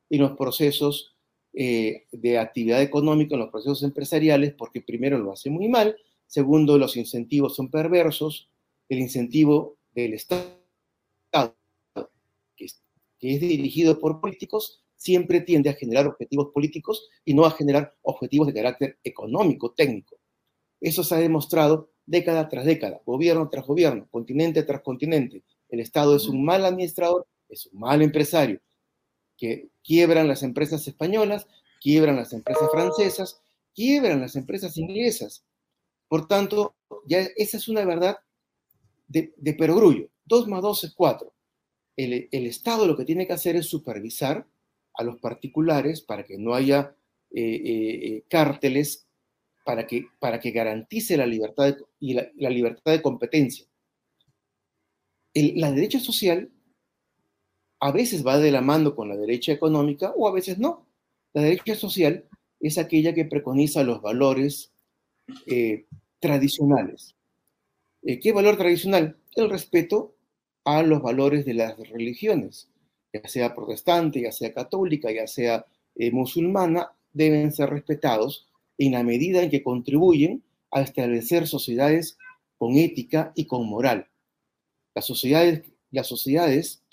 [0.10, 1.16] en los procesos
[1.54, 5.98] eh, de actividad económica, en los procesos empresariales, porque primero lo hace muy mal,
[6.28, 8.48] segundo, los incentivos son perversos,
[8.90, 10.46] el incentivo del Estado,
[12.56, 12.82] que es,
[13.20, 17.96] que es dirigido por políticos, siempre tiende a generar objetivos políticos y no a generar
[18.02, 20.18] objetivos de carácter económico, técnico.
[20.82, 25.44] Eso se ha demostrado década tras década, gobierno tras gobierno, continente tras continente.
[25.70, 28.60] El Estado es un mal administrador, es un mal empresario,
[29.38, 31.48] que quiebran las empresas españolas,
[31.80, 33.42] quiebran las empresas francesas,
[33.76, 35.46] quiebran las empresas inglesas.
[36.08, 36.76] Por tanto,
[37.06, 38.18] ya esa es una verdad
[39.08, 40.10] de, de perogrullo.
[40.26, 41.34] Dos más dos es cuatro.
[41.96, 44.48] El, el Estado lo que tiene que hacer es supervisar
[44.98, 46.96] a los particulares para que no haya
[47.32, 49.08] eh, eh, eh, cárteles,
[49.64, 53.66] para que, para que garantice la libertad de, y la, libertad de competencia.
[55.34, 56.52] La derecha social
[57.80, 60.88] a veces va de la mano con la derecha económica o a veces no.
[61.34, 62.26] La derecha social
[62.60, 64.72] es aquella que preconiza los valores
[66.20, 67.16] tradicionales.
[68.02, 69.18] ¿Qué valor tradicional?
[69.36, 70.16] El respeto
[70.64, 72.72] a los valores de las religiones
[73.14, 75.66] ya sea protestante, ya sea católica, ya sea
[75.96, 78.48] eh, musulmana, deben ser respetados
[78.78, 82.18] en la medida en que contribuyen a establecer sociedades
[82.58, 84.08] con ética y con moral.
[84.94, 86.84] Las sociedades, las sociedades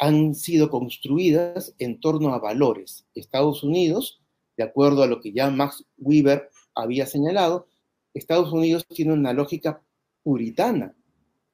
[0.00, 3.06] han sido construidas en torno a valores.
[3.14, 4.20] Estados Unidos,
[4.56, 7.66] de acuerdo a lo que ya Max Weber había señalado,
[8.12, 9.82] Estados Unidos tiene una lógica
[10.22, 10.94] puritana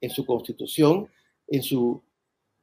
[0.00, 1.08] en su constitución,
[1.48, 2.02] en su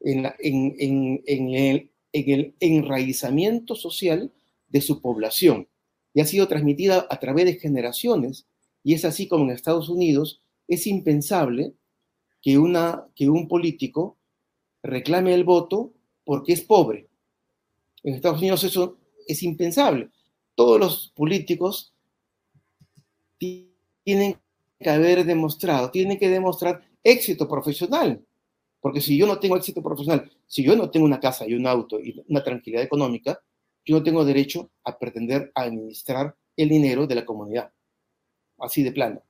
[0.02, 4.32] en, en, en, el, en el enraizamiento social
[4.70, 5.68] de su población
[6.18, 8.48] y ha sido transmitida a través de generaciones.
[8.84, 11.74] Y es así como en Estados Unidos es impensable
[12.42, 14.18] que, una, que un político
[14.82, 15.94] reclame el voto
[16.26, 17.08] porque es pobre.
[18.04, 18.98] En Estados Unidos eso
[19.28, 20.10] es impensable.
[20.56, 21.94] Todos los políticos
[23.38, 24.38] tienen
[24.80, 28.26] que haber demostrado, tienen que demostrar éxito profesional.
[28.88, 31.68] Porque si yo no tengo éxito profesional, si yo no tengo una casa y un
[31.68, 33.44] auto y una tranquilidad económica,
[33.84, 37.74] yo no tengo derecho a pretender administrar el dinero de la comunidad.
[38.58, 39.22] Así de plano.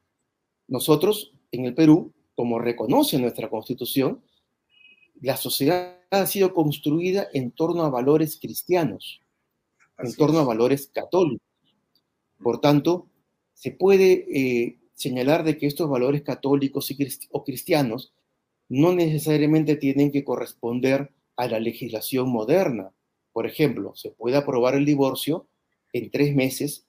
[0.67, 4.23] Nosotros, en el Perú, como reconoce nuestra constitución,
[5.21, 9.23] la sociedad ha sido construida en torno a valores cristianos,
[9.97, 10.43] Así en torno es.
[10.43, 11.47] a valores católicos.
[12.43, 13.09] Por tanto,
[13.55, 18.13] se puede eh, señalar de que estos valores católicos y o cristianos
[18.69, 22.91] no necesariamente tienen que corresponder a la legislación moderna.
[23.31, 25.47] Por ejemplo, se puede aprobar el divorcio
[25.93, 26.85] en tres meses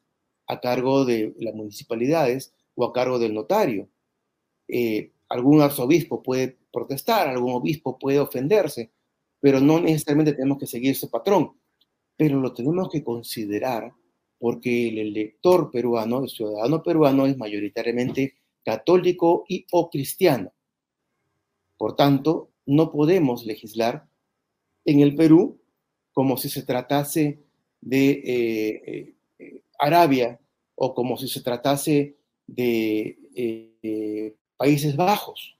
[0.46, 3.88] a cargo de las municipalidades o a cargo del notario.
[4.66, 8.90] Eh, algún arzobispo puede protestar, algún obispo puede ofenderse,
[9.40, 11.52] pero no necesariamente tenemos que seguir ese patrón.
[12.16, 13.92] Pero lo tenemos que considerar
[14.38, 18.34] porque el elector peruano, el ciudadano peruano es mayoritariamente
[18.64, 20.52] católico y o cristiano.
[21.78, 24.06] Por tanto, no podemos legislar
[24.84, 25.60] en el Perú
[26.12, 27.40] como si se tratase
[27.80, 30.40] de eh, eh, Arabia
[30.74, 35.56] o como si se tratase de eh, Países Bajos,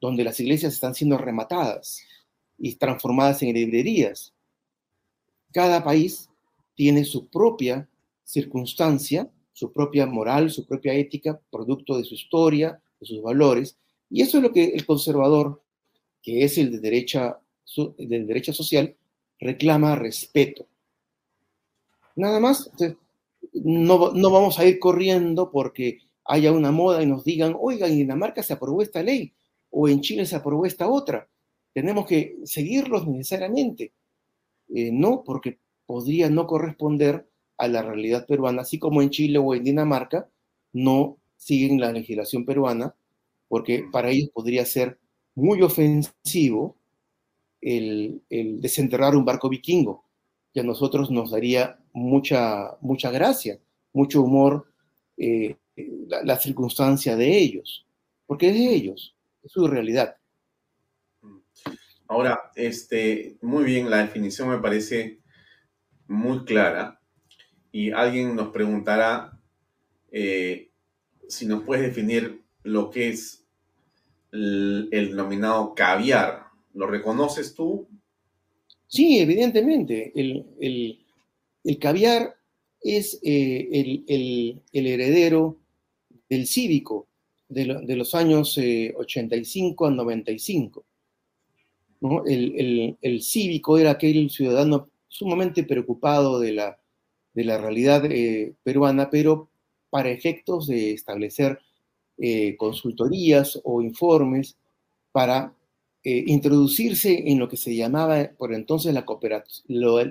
[0.00, 2.02] donde las iglesias están siendo rematadas
[2.58, 4.34] y transformadas en librerías.
[5.52, 6.28] Cada país
[6.74, 7.88] tiene su propia
[8.24, 13.76] circunstancia, su propia moral, su propia ética, producto de su historia, de sus valores,
[14.12, 15.62] y eso es lo que el conservador,
[16.22, 17.40] que es el de derecha,
[17.96, 18.94] de derecha social,
[19.40, 20.66] reclama respeto.
[22.14, 22.70] Nada más,
[23.54, 27.96] no, no vamos a ir corriendo porque haya una moda y nos digan, oiga, en
[27.96, 29.32] Dinamarca se aprobó esta ley
[29.70, 31.26] o en Chile se aprobó esta otra.
[31.72, 33.94] Tenemos que seguirlos necesariamente.
[34.74, 37.26] Eh, no, porque podría no corresponder
[37.56, 40.28] a la realidad peruana, así como en Chile o en Dinamarca
[40.74, 42.94] no siguen la legislación peruana,
[43.52, 44.98] porque para ellos podría ser
[45.34, 46.78] muy ofensivo
[47.60, 50.06] el, desenterrar un barco vikingo,
[50.54, 53.60] que a nosotros nos daría mucha, mucha gracia,
[53.92, 54.72] mucho humor
[55.18, 55.56] eh,
[56.08, 57.86] la, circunstancia de ellos,
[58.24, 60.16] porque es de ellos, es su realidad.
[62.08, 65.20] Ahora, este, muy bien, la definición me parece
[66.06, 67.02] muy clara
[67.70, 69.38] y alguien nos preguntará
[70.10, 70.70] eh,
[71.28, 73.41] si nos puedes definir lo que es
[74.32, 76.46] el, denominado caviar.
[76.74, 77.86] ¿Lo reconoces tú?
[78.86, 80.12] Sí, evidentemente.
[80.14, 80.98] El,
[81.78, 82.34] caviar
[82.80, 85.58] es eh, el, heredero
[86.28, 87.08] del cívico
[87.48, 90.84] de, los años 85 eh, a 95.
[92.26, 96.78] El, cívico era aquel ciudadano sumamente preocupado de la,
[97.34, 99.50] de la realidad eh, peruana, pero
[99.90, 101.60] para efectos de establecer
[102.24, 104.56] eh, consultorías o informes
[105.10, 105.56] para
[106.04, 109.04] eh, introducirse en lo que se llamaba por entonces la,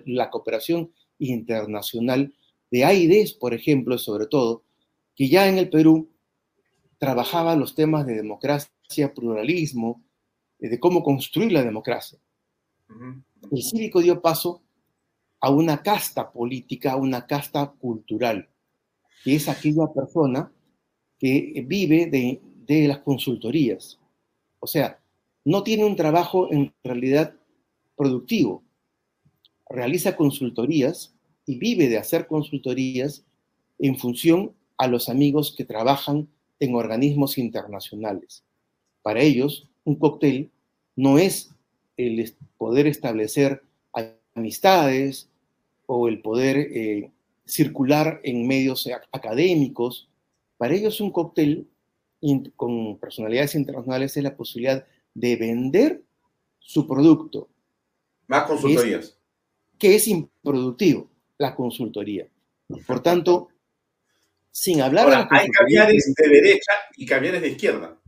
[0.05, 2.33] la cooperación internacional
[2.69, 4.63] de AIDES, por ejemplo, sobre todo,
[5.15, 6.09] que ya en el Perú
[6.97, 10.03] trabajaba los temas de democracia, pluralismo,
[10.59, 12.19] de cómo construir la democracia.
[13.49, 14.61] El cívico dio paso
[15.39, 18.49] a una casta política, a una casta cultural,
[19.23, 20.51] que es aquella persona
[21.21, 23.99] que vive de, las consultorías.
[24.59, 24.99] O sea,
[25.45, 27.35] no tiene un trabajo en realidad
[27.95, 28.63] productivo.
[29.69, 31.13] Realiza consultorías
[31.45, 33.23] y vive de hacer consultorías
[33.77, 36.27] en función a los amigos que trabajan
[36.59, 38.43] en organismos internacionales.
[39.03, 40.49] Para ellos, un cóctel
[40.95, 41.51] no es
[41.97, 43.61] el poder establecer
[44.33, 45.29] amistades
[45.85, 47.11] o el poder eh,
[47.45, 50.07] circular en medios académicos.
[50.61, 51.67] Para ellos un cóctel
[52.55, 54.85] con personalidades internacionales es la posibilidad
[55.15, 56.03] de vender
[56.59, 57.49] su producto.
[58.27, 59.17] Más consultorías.
[59.79, 61.09] Que es, improductivo,
[61.39, 62.27] la consultoría.
[62.85, 63.47] Por tanto,
[64.51, 67.99] sin hablar de hay caviares de derecha y caviares de izquierda.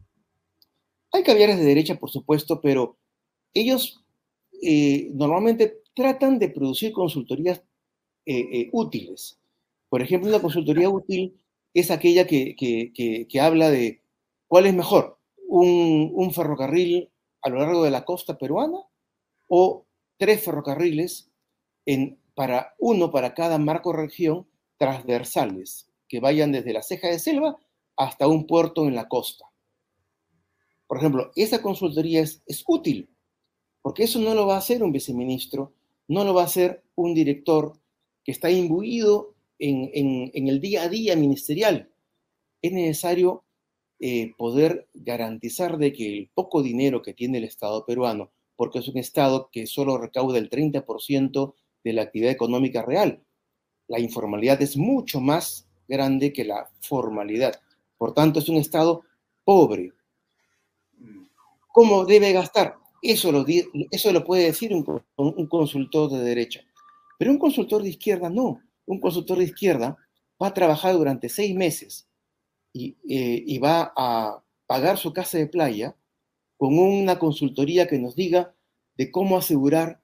[1.11, 2.99] Hay caviares de derecha, por supuesto, pero
[3.55, 4.05] ellos
[4.61, 7.63] eh, normalmente tratan de producir consultorías
[8.27, 9.39] eh, eh, útiles.
[9.89, 11.39] Por ejemplo, una consultoría útil
[11.73, 14.01] es aquella que, habla de
[14.47, 17.09] cuál es mejor, un, ferrocarril
[17.41, 18.79] a lo largo de la costa peruana
[19.47, 19.85] o
[20.17, 21.29] tres ferrocarriles
[21.85, 24.47] en, para uno para cada marco región
[24.77, 27.57] transversales que vayan desde la ceja de selva
[27.97, 29.45] hasta un puerto en la costa.
[30.87, 33.09] Por ejemplo, esa consultoría es, es útil,
[33.81, 35.73] porque eso no lo va a hacer un viceministro,
[36.07, 37.79] no lo va a hacer un director
[38.23, 39.32] que está imbuido
[39.63, 41.89] en, el día a día ministerial.
[42.61, 43.45] Es necesario
[43.99, 48.87] eh, poder garantizar de que el poco dinero que tiene el Estado peruano, porque es
[48.87, 51.53] un Estado que solo recauda el 30%
[51.83, 53.23] de la actividad económica real,
[53.87, 57.61] la informalidad es mucho más grande que la formalidad.
[57.97, 59.03] Por tanto, es un Estado
[59.43, 59.91] pobre.
[61.69, 62.75] ¿Cómo debe gastar?
[63.01, 63.45] Eso lo,
[63.91, 66.61] eso lo puede decir un consultor de derecha.
[67.17, 68.61] Pero un consultor de izquierda no.
[68.85, 69.97] Un consultor de izquierda
[70.41, 72.07] va a trabajar durante seis meses
[72.73, 75.95] y, eh, va a pagar su casa de playa
[76.57, 78.53] con una consultoría que nos diga
[78.97, 80.01] de cómo asegurar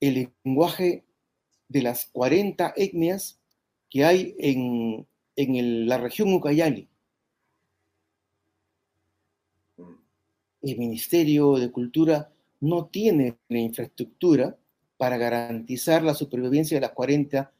[0.00, 1.04] el lenguaje
[1.68, 3.38] de las 40 etnias
[3.90, 5.06] que hay en,
[5.86, 6.88] la región Ucayali.
[10.62, 14.56] El Ministerio de Cultura no tiene la infraestructura
[14.96, 17.52] para garantizar la supervivencia de las 40,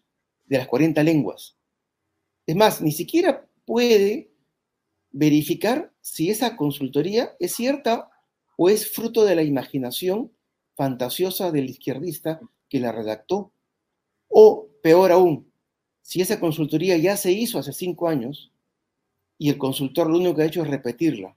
[0.47, 1.57] de las 40 lenguas.
[2.47, 4.31] Es más, ni siquiera puede
[5.11, 8.11] verificar si esa consultoría es cierta
[8.57, 10.33] o es fruto de la imaginación
[10.75, 13.53] fantasiosa del izquierdista que la redactó.
[14.29, 15.51] O, peor aún,
[16.03, 18.53] si esa consultoría ya se hizo hace cinco años
[19.39, 21.37] y el consultor lo único que ha hecho es repetirla.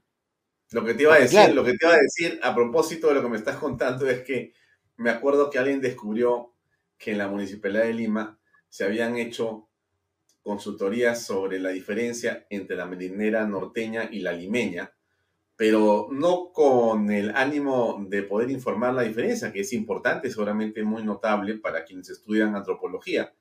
[0.71, 3.15] Lo que te iba a decir, lo que te iba a decir a propósito de
[3.15, 4.53] lo que me estás contando es que
[4.97, 6.53] me acuerdo que alguien descubrió
[6.97, 8.38] que en la Municipalidad de Lima
[8.69, 9.67] se habían hecho
[10.41, 14.93] consultorías sobre la diferencia entre la marinera norteña y la limeña,
[15.55, 21.03] pero no con el ánimo de poder informar la diferencia, que es importante, seguramente muy
[21.03, 23.33] notable para quienes estudian antropología,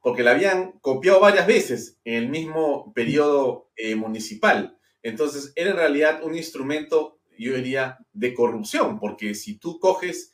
[0.00, 4.78] porque la habían copiado varias veces en el mismo periodo eh, municipal.
[5.02, 10.31] Entonces, era en realidad un instrumento, yo diría, de corrupción, porque si tú coges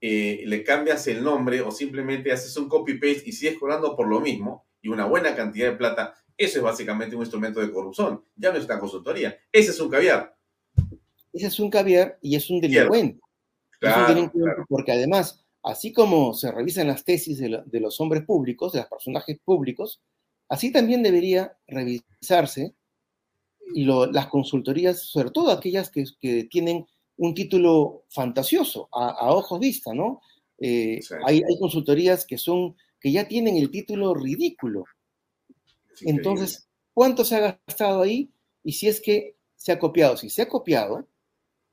[0.00, 4.20] eh, le cambias el nombre o simplemente haces un copy-paste y sigues cobrando por lo
[4.20, 8.24] mismo y una buena cantidad de plata Eso es básicamente un instrumento de corrupción.
[8.34, 9.36] Ya no es una consultoría.
[9.52, 10.34] Ese es un caviar.
[11.32, 13.20] Ese es un caviar y es un delincuente.
[13.80, 18.24] es un delincuente porque además, así como se revisan las tesis de, de los hombres
[18.24, 20.00] públicos, de los personajes públicos,
[20.48, 22.74] así también debería revisarse
[23.74, 26.86] las consultorías, sobre todo aquellas que, que tienen
[27.20, 30.22] un título fantasioso a, ojos vista, ¿no?
[30.58, 34.84] Eh, hay, hay, consultorías que son, que ya tienen el título ridículo.
[36.00, 38.32] Entonces, ¿cuánto se ha gastado ahí?
[38.64, 41.06] Y si es que se ha copiado, si se ha copiado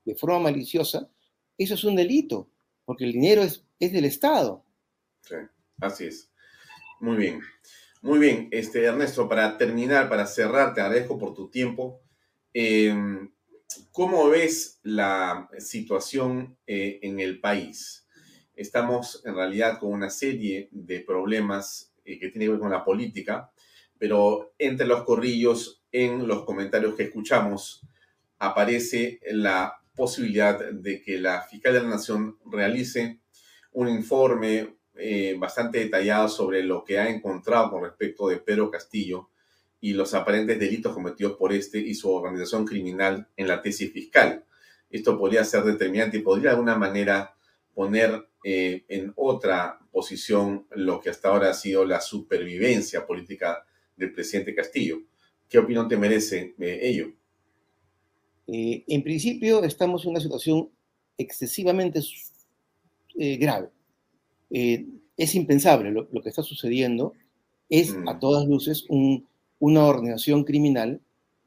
[0.03, 1.09] de forma maliciosa,
[1.57, 2.49] eso es un delito,
[2.83, 4.65] porque el dinero es, es del Estado.
[5.21, 5.35] Sí,
[5.79, 6.29] así es.
[6.99, 7.39] Muy bien.
[8.01, 12.01] Muy bien, este, Ernesto, para terminar, para cerrar, te agradezco por tu tiempo.
[12.53, 13.31] Em,
[13.91, 18.07] ¿Cómo ves la situación eh, en el país?
[18.55, 22.85] Estamos en realidad con una serie de problemas eh, que tienen que ver con la
[22.85, 23.51] política,
[23.97, 27.81] pero entre los corrillos, en los comentarios que escuchamos,
[28.39, 33.19] aparece la posibilidad de que la fiscal de la Nación realice
[33.73, 39.29] un informe eh, bastante detallado sobre lo que ha encontrado con respecto de Pedro Castillo
[39.79, 44.43] y los aparentes delitos cometidos por este y su organización criminal en la tesis fiscal.
[44.89, 47.35] Esto podría ser determinante y podría de alguna manera
[47.73, 54.13] poner eh, en otra posición lo que hasta ahora ha sido la supervivencia política del
[54.13, 55.01] presidente Castillo.
[55.49, 57.13] ¿Qué opinión te merece eh, ello?
[58.49, 60.69] en principio estamos en una situación
[61.17, 61.99] excesivamente
[63.13, 63.67] grave.
[64.49, 64.85] Eh,
[65.17, 67.13] es impensable lo, que está sucediendo.
[67.69, 68.19] Es a mm.
[68.19, 68.85] todas luces
[69.59, 71.01] una organización criminal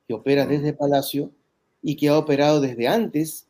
[0.07, 1.31] que opera desde Palacio
[1.83, 3.47] y que ha operado desde antes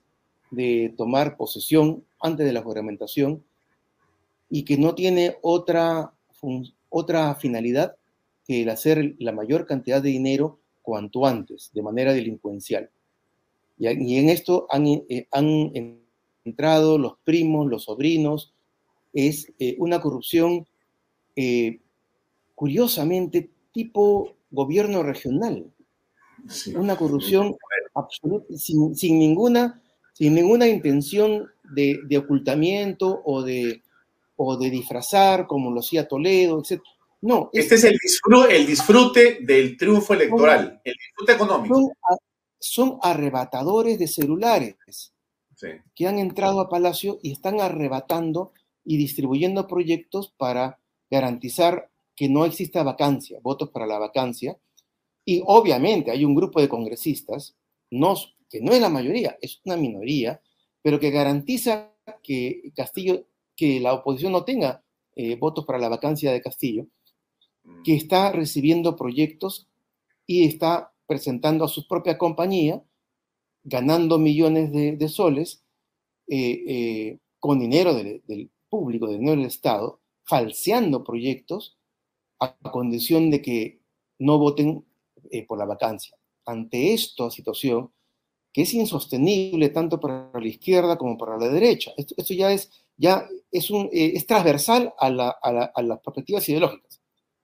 [0.50, 3.42] de tomar posesión, antes de la juramentación,
[4.48, 6.12] y que no tiene otra,
[6.88, 7.96] otra finalidad
[8.46, 12.90] que el hacer la mayor cantidad de dinero cuanto antes, de manera delincuencial.
[13.78, 15.72] Y, en esto han, eh, han
[16.44, 18.52] entrado los primos, los sobrinos,
[19.12, 20.66] es eh, una corrupción
[21.36, 21.80] eh,
[22.54, 25.70] curiosamente tipo gobierno regional.
[26.74, 27.56] Una corrupción
[27.94, 29.82] absoluta, sin, ninguna,
[30.12, 33.82] sin ninguna intención de, ocultamiento o de,
[34.36, 36.80] o de disfrazar, como lo hacía Toledo, etc.
[37.22, 37.50] No.
[37.52, 41.92] Este es, el, disfrute, el disfrute del triunfo electoral, el disfrute económico.
[42.58, 44.76] Son, arrebatadores de celulares
[45.94, 48.52] que han entrado a Palacio y están arrebatando
[48.84, 50.78] y distribuyendo proyectos para
[51.10, 51.89] garantizar
[52.20, 54.58] que no exista vacancia, votos para la vacancia.
[55.24, 57.56] Y obviamente hay un grupo de congresistas,
[57.90, 58.14] no,
[58.50, 60.38] que no es la mayoría, es una minoría,
[60.82, 63.24] pero que garantiza que Castillo,
[63.56, 64.84] que la oposición no tenga
[65.16, 66.88] eh, votos para la vacancia de Castillo,
[67.64, 67.84] mm.
[67.84, 69.70] que está recibiendo proyectos
[70.26, 72.84] y está presentando a su propia compañía,
[73.62, 75.64] ganando millones de, soles
[76.28, 81.78] eh, eh, con dinero del, público, del dinero del Estado, falseando proyectos
[82.40, 83.80] a condición de que
[84.18, 84.84] no voten
[85.30, 86.16] eh, por la vacancia.
[86.46, 87.92] Ante esta situación,
[88.52, 93.28] que es insostenible tanto para la izquierda como para la derecha, esto, ya, es, ya
[93.52, 97.00] es, un, eh, es transversal a, las perspectivas ideológicas.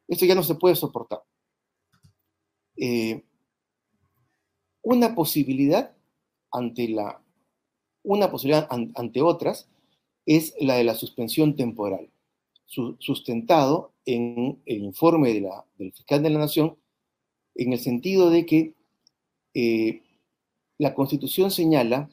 [0.08, 1.22] Esto ya no se puede soportar.
[2.76, 3.24] Eh,
[4.82, 5.96] una posibilidad
[6.50, 7.22] ante la
[8.06, 9.68] una posibilidad ante otras
[10.26, 12.08] es la de la suspensión temporal,
[12.66, 16.76] sustentado en el informe de la, del fiscal de la Nación,
[17.54, 18.74] en el sentido de que
[19.54, 20.02] eh,
[20.78, 22.08] la Constitución señala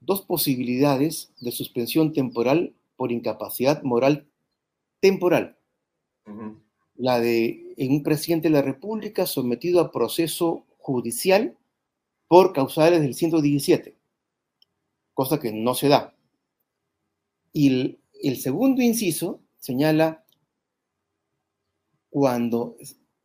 [0.00, 4.26] dos posibilidades de suspensión temporal por incapacidad moral
[5.00, 5.56] temporal.
[6.96, 11.56] La de un presidente de la República sometido a proceso judicial
[12.28, 13.96] por causales del 117,
[15.12, 16.14] cosa que no se da.
[17.52, 20.23] Y el, segundo inciso señala
[22.14, 22.76] cuando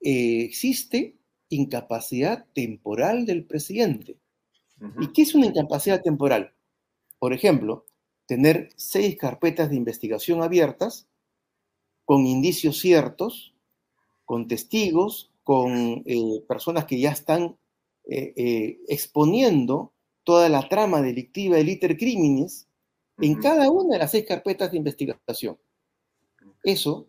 [0.02, 1.16] eh, existe
[1.49, 4.18] incapacidad temporal del presidente.
[4.99, 6.56] ¿Y qué es una incapacidad temporal?
[7.20, 7.86] Por ejemplo,
[8.26, 11.07] tener seis carpetas de investigación abiertas
[12.03, 13.53] con indicios ciertos,
[14.26, 17.57] con testigos, con eh, personas que ya están
[18.06, 19.94] eh, exponiendo
[20.24, 22.68] toda la trama delictiva del iter crímenes
[23.20, 25.60] en cada una de las seis carpetas de investigación.
[26.64, 27.09] Eso,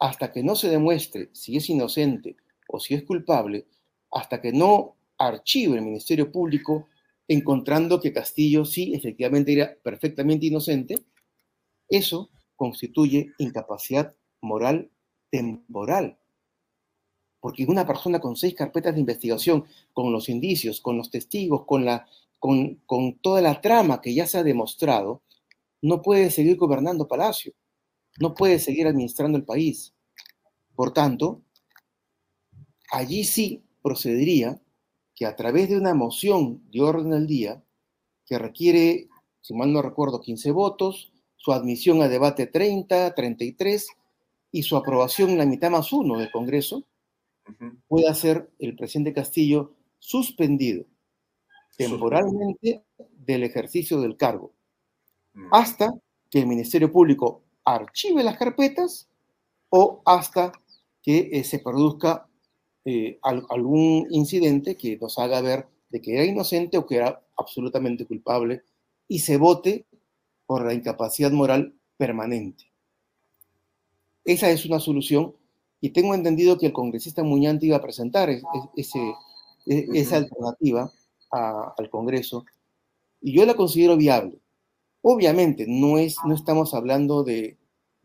[0.00, 2.36] hasta que no se demuestre si es inocente
[2.66, 3.66] o si es culpable,
[4.10, 6.88] hasta que no archive el Ministerio Público
[7.28, 10.96] encontrando que Castillo sí efectivamente era perfectamente inocente,
[11.88, 14.90] eso constituye incapacidad moral
[15.30, 16.16] temporal.
[17.42, 19.64] porque una persona con seis carpetas de investigación,
[19.94, 22.06] con los indicios, con los testigos, con, la,
[22.38, 25.22] con, con toda la trama que ya se ha demostrado,
[25.80, 27.54] no puede seguir gobernando Palacio,
[28.20, 29.94] no puede seguir administrando el país.
[30.76, 31.42] Por tanto,
[32.92, 34.60] allí sí procedería
[35.16, 37.62] que a través de una moción de orden del día,
[38.26, 39.08] que requiere,
[39.40, 43.88] si mal no recuerdo, 15 votos, su admisión a debate 30, 33
[44.52, 46.84] y su aprobación en la mitad más uno del Congreso,
[47.88, 50.84] pueda ser el presidente Castillo suspendido
[51.76, 52.84] temporalmente
[53.16, 54.52] del ejercicio del cargo,
[55.32, 55.48] mm.
[55.50, 55.90] hasta
[56.30, 57.42] que el Ministerio Público
[57.74, 59.08] archive las carpetas
[59.70, 60.52] o hasta
[61.02, 62.28] que eh, se produzca
[62.84, 68.06] eh, algún incidente que nos haga ver de que era inocente o que era absolutamente
[68.06, 68.62] culpable
[69.08, 69.86] y se vote
[70.46, 72.70] por la incapacidad moral permanente.
[74.24, 75.34] Esa es una solución
[75.80, 78.30] y tengo entendido que el congresista Muñante iba a presentar
[78.76, 79.14] ese,
[79.66, 80.92] e, esa alternativa
[81.30, 82.44] al Congreso
[83.20, 84.40] y yo la considero viable.
[85.02, 87.56] Obviamente, no, es, no estamos hablando de,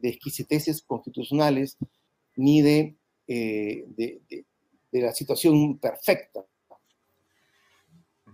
[0.06, 1.78] de exquisiteces constitucionales
[2.36, 2.96] ni de,
[3.28, 4.22] eh, de,
[4.92, 6.46] de, la situación perfecta.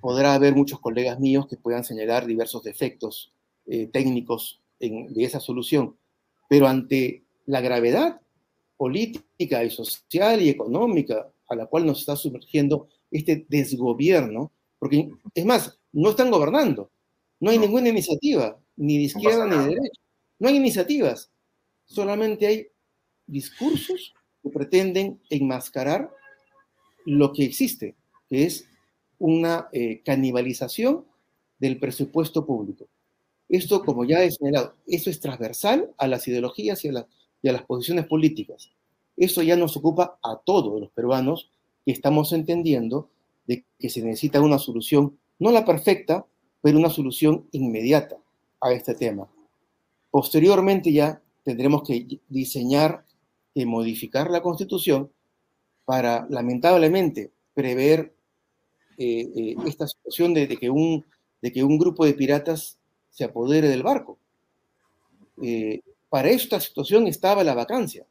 [0.02, 3.34] Podrá haber muchos colegas míos que puedan señalar diversos defectos
[3.68, 5.95] eh, técnicos en, de esa solución,
[6.49, 8.19] pero ante la gravedad
[8.76, 15.45] política y social y económica a la cual nos está sumergiendo este desgobierno, porque es
[15.45, 16.91] más, no están gobernando,
[17.39, 20.02] no hay ninguna iniciativa, ni de izquierda ni de derecha,
[20.39, 21.31] no hay iniciativas,
[21.92, 22.68] solamente hay
[23.28, 26.10] discursos que pretenden enmascarar
[27.06, 27.96] lo que existe,
[28.30, 28.66] que es
[29.20, 31.06] una eh, canibalización
[31.60, 32.88] del presupuesto público.
[33.50, 37.06] Esto, como ya he señalado, eso es transversal a las ideologías y a,
[37.42, 38.72] las posiciones políticas.
[39.18, 41.52] Eso ya nos ocupa a todos los peruanos
[41.86, 43.10] que estamos entendiendo
[43.46, 46.26] de que se necesita una solución, no la perfecta,
[46.62, 48.18] pero una solución inmediata
[48.62, 49.28] a este tema.
[50.10, 53.06] Posteriormente ya tendremos que diseñar
[53.54, 55.12] y modificar la constitución
[55.86, 58.14] para, lamentablemente, prever
[58.98, 61.06] eh, eh, esta situación de, que un,
[61.42, 62.78] de que un grupo de piratas
[63.10, 64.18] se apodere del barco.
[65.42, 68.06] Eh, para esta situación estaba la vacancia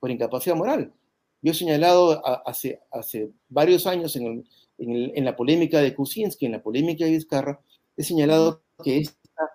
[0.00, 0.92] por incapacidad moral.
[1.40, 4.46] Yo he señalado hace, hace varios años en,
[4.78, 7.60] en, la polémica de Kuczynski, en la polémica de Vizcarra,
[7.96, 9.50] he señalado que esta,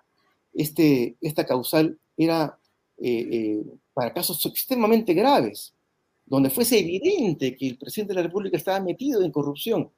[0.54, 2.59] este, esta causal era
[3.00, 3.64] eh, eh,
[3.94, 5.74] para casos extremadamente graves,
[6.26, 9.90] donde fuese evidente que el presidente de la República estaba metido en corrupción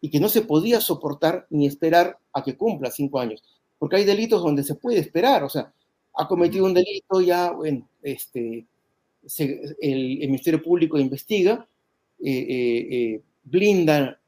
[0.00, 3.42] y que no se podía soportar ni esperar a que cumpla cinco años
[3.82, 5.72] porque hay delitos donde se puede esperar, o sea,
[6.14, 8.64] ha cometido un delito, ya, bueno, este,
[9.80, 11.66] el, Ministerio Público investiga,
[12.24, 14.20] eh, eh, blinda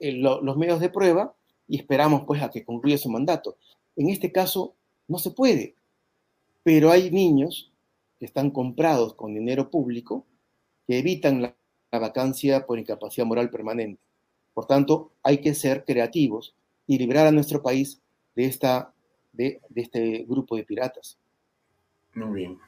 [0.00, 1.34] los medios de prueba
[1.68, 3.58] y esperamos pues a que concluya su mandato.
[3.94, 4.74] En este caso
[5.06, 5.74] no se puede,
[6.64, 7.72] pero hay niños
[8.18, 10.26] que están comprados con dinero público
[10.88, 11.54] que evitan la,
[11.92, 14.02] la vacancia por incapacidad moral permanente.
[14.52, 18.00] Por tanto, hay que ser creativos y librar a nuestro país
[18.34, 18.94] de esta
[19.34, 21.18] de, este grupo de piratas.
[22.14, 22.58] Muy bien.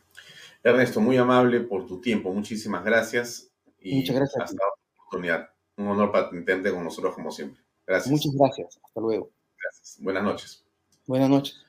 [0.62, 2.32] Ernesto, muy amable por tu tiempo.
[2.32, 3.51] Muchísimas gracias.
[3.81, 4.43] Y Muchas gracias.
[4.43, 5.51] Hasta otra oportunidad.
[5.77, 7.62] Un honor patentarte con nosotros como siempre.
[7.86, 8.10] Gracias.
[8.10, 8.81] Muchas gracias.
[8.82, 9.31] Hasta luego.
[9.62, 9.98] Gracias.
[10.01, 10.64] Buenas noches.
[11.06, 11.65] Buenas noches.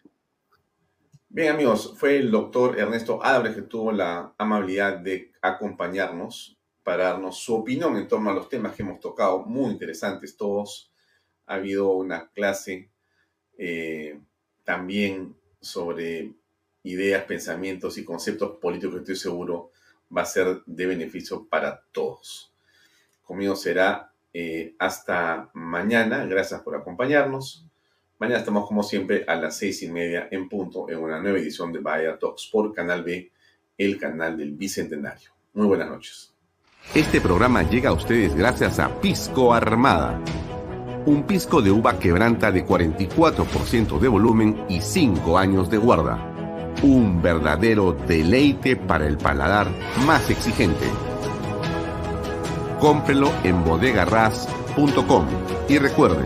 [1.37, 7.37] Bien, amigos, fue el doctor Ernesto Ábrez que tuvo la amabilidad de acompañarnos para darnos
[7.37, 10.91] su opinión en torno a los temas que hemos tocado, muy interesantes todos.
[11.45, 12.89] Ha habido una clase
[13.55, 14.19] eh,
[14.63, 16.33] también sobre
[16.81, 19.69] ideas, pensamientos y conceptos políticos que estoy seguro
[20.09, 22.51] va a ser de beneficio para todos.
[23.21, 26.25] Conmigo será eh, hasta mañana.
[26.25, 27.66] Gracias por acompañarnos.
[28.19, 31.71] Mañana estamos como siempre a las seis y media en punto en una nueva edición
[31.71, 33.31] de Vaya Talks por Canal B,
[33.77, 35.31] el canal del Bicentenario.
[35.53, 36.33] Muy buenas noches.
[36.95, 40.21] Este programa llega a ustedes gracias a Pisco Armada
[41.07, 46.17] un pisco de uva quebranta de 44% de volumen y 5 años de guarda.
[46.83, 49.67] Un verdadero deleite para el paladar
[50.05, 50.85] más exigente.
[52.81, 55.27] Cómprelo en bodegarras.com
[55.69, 56.25] y recuerde,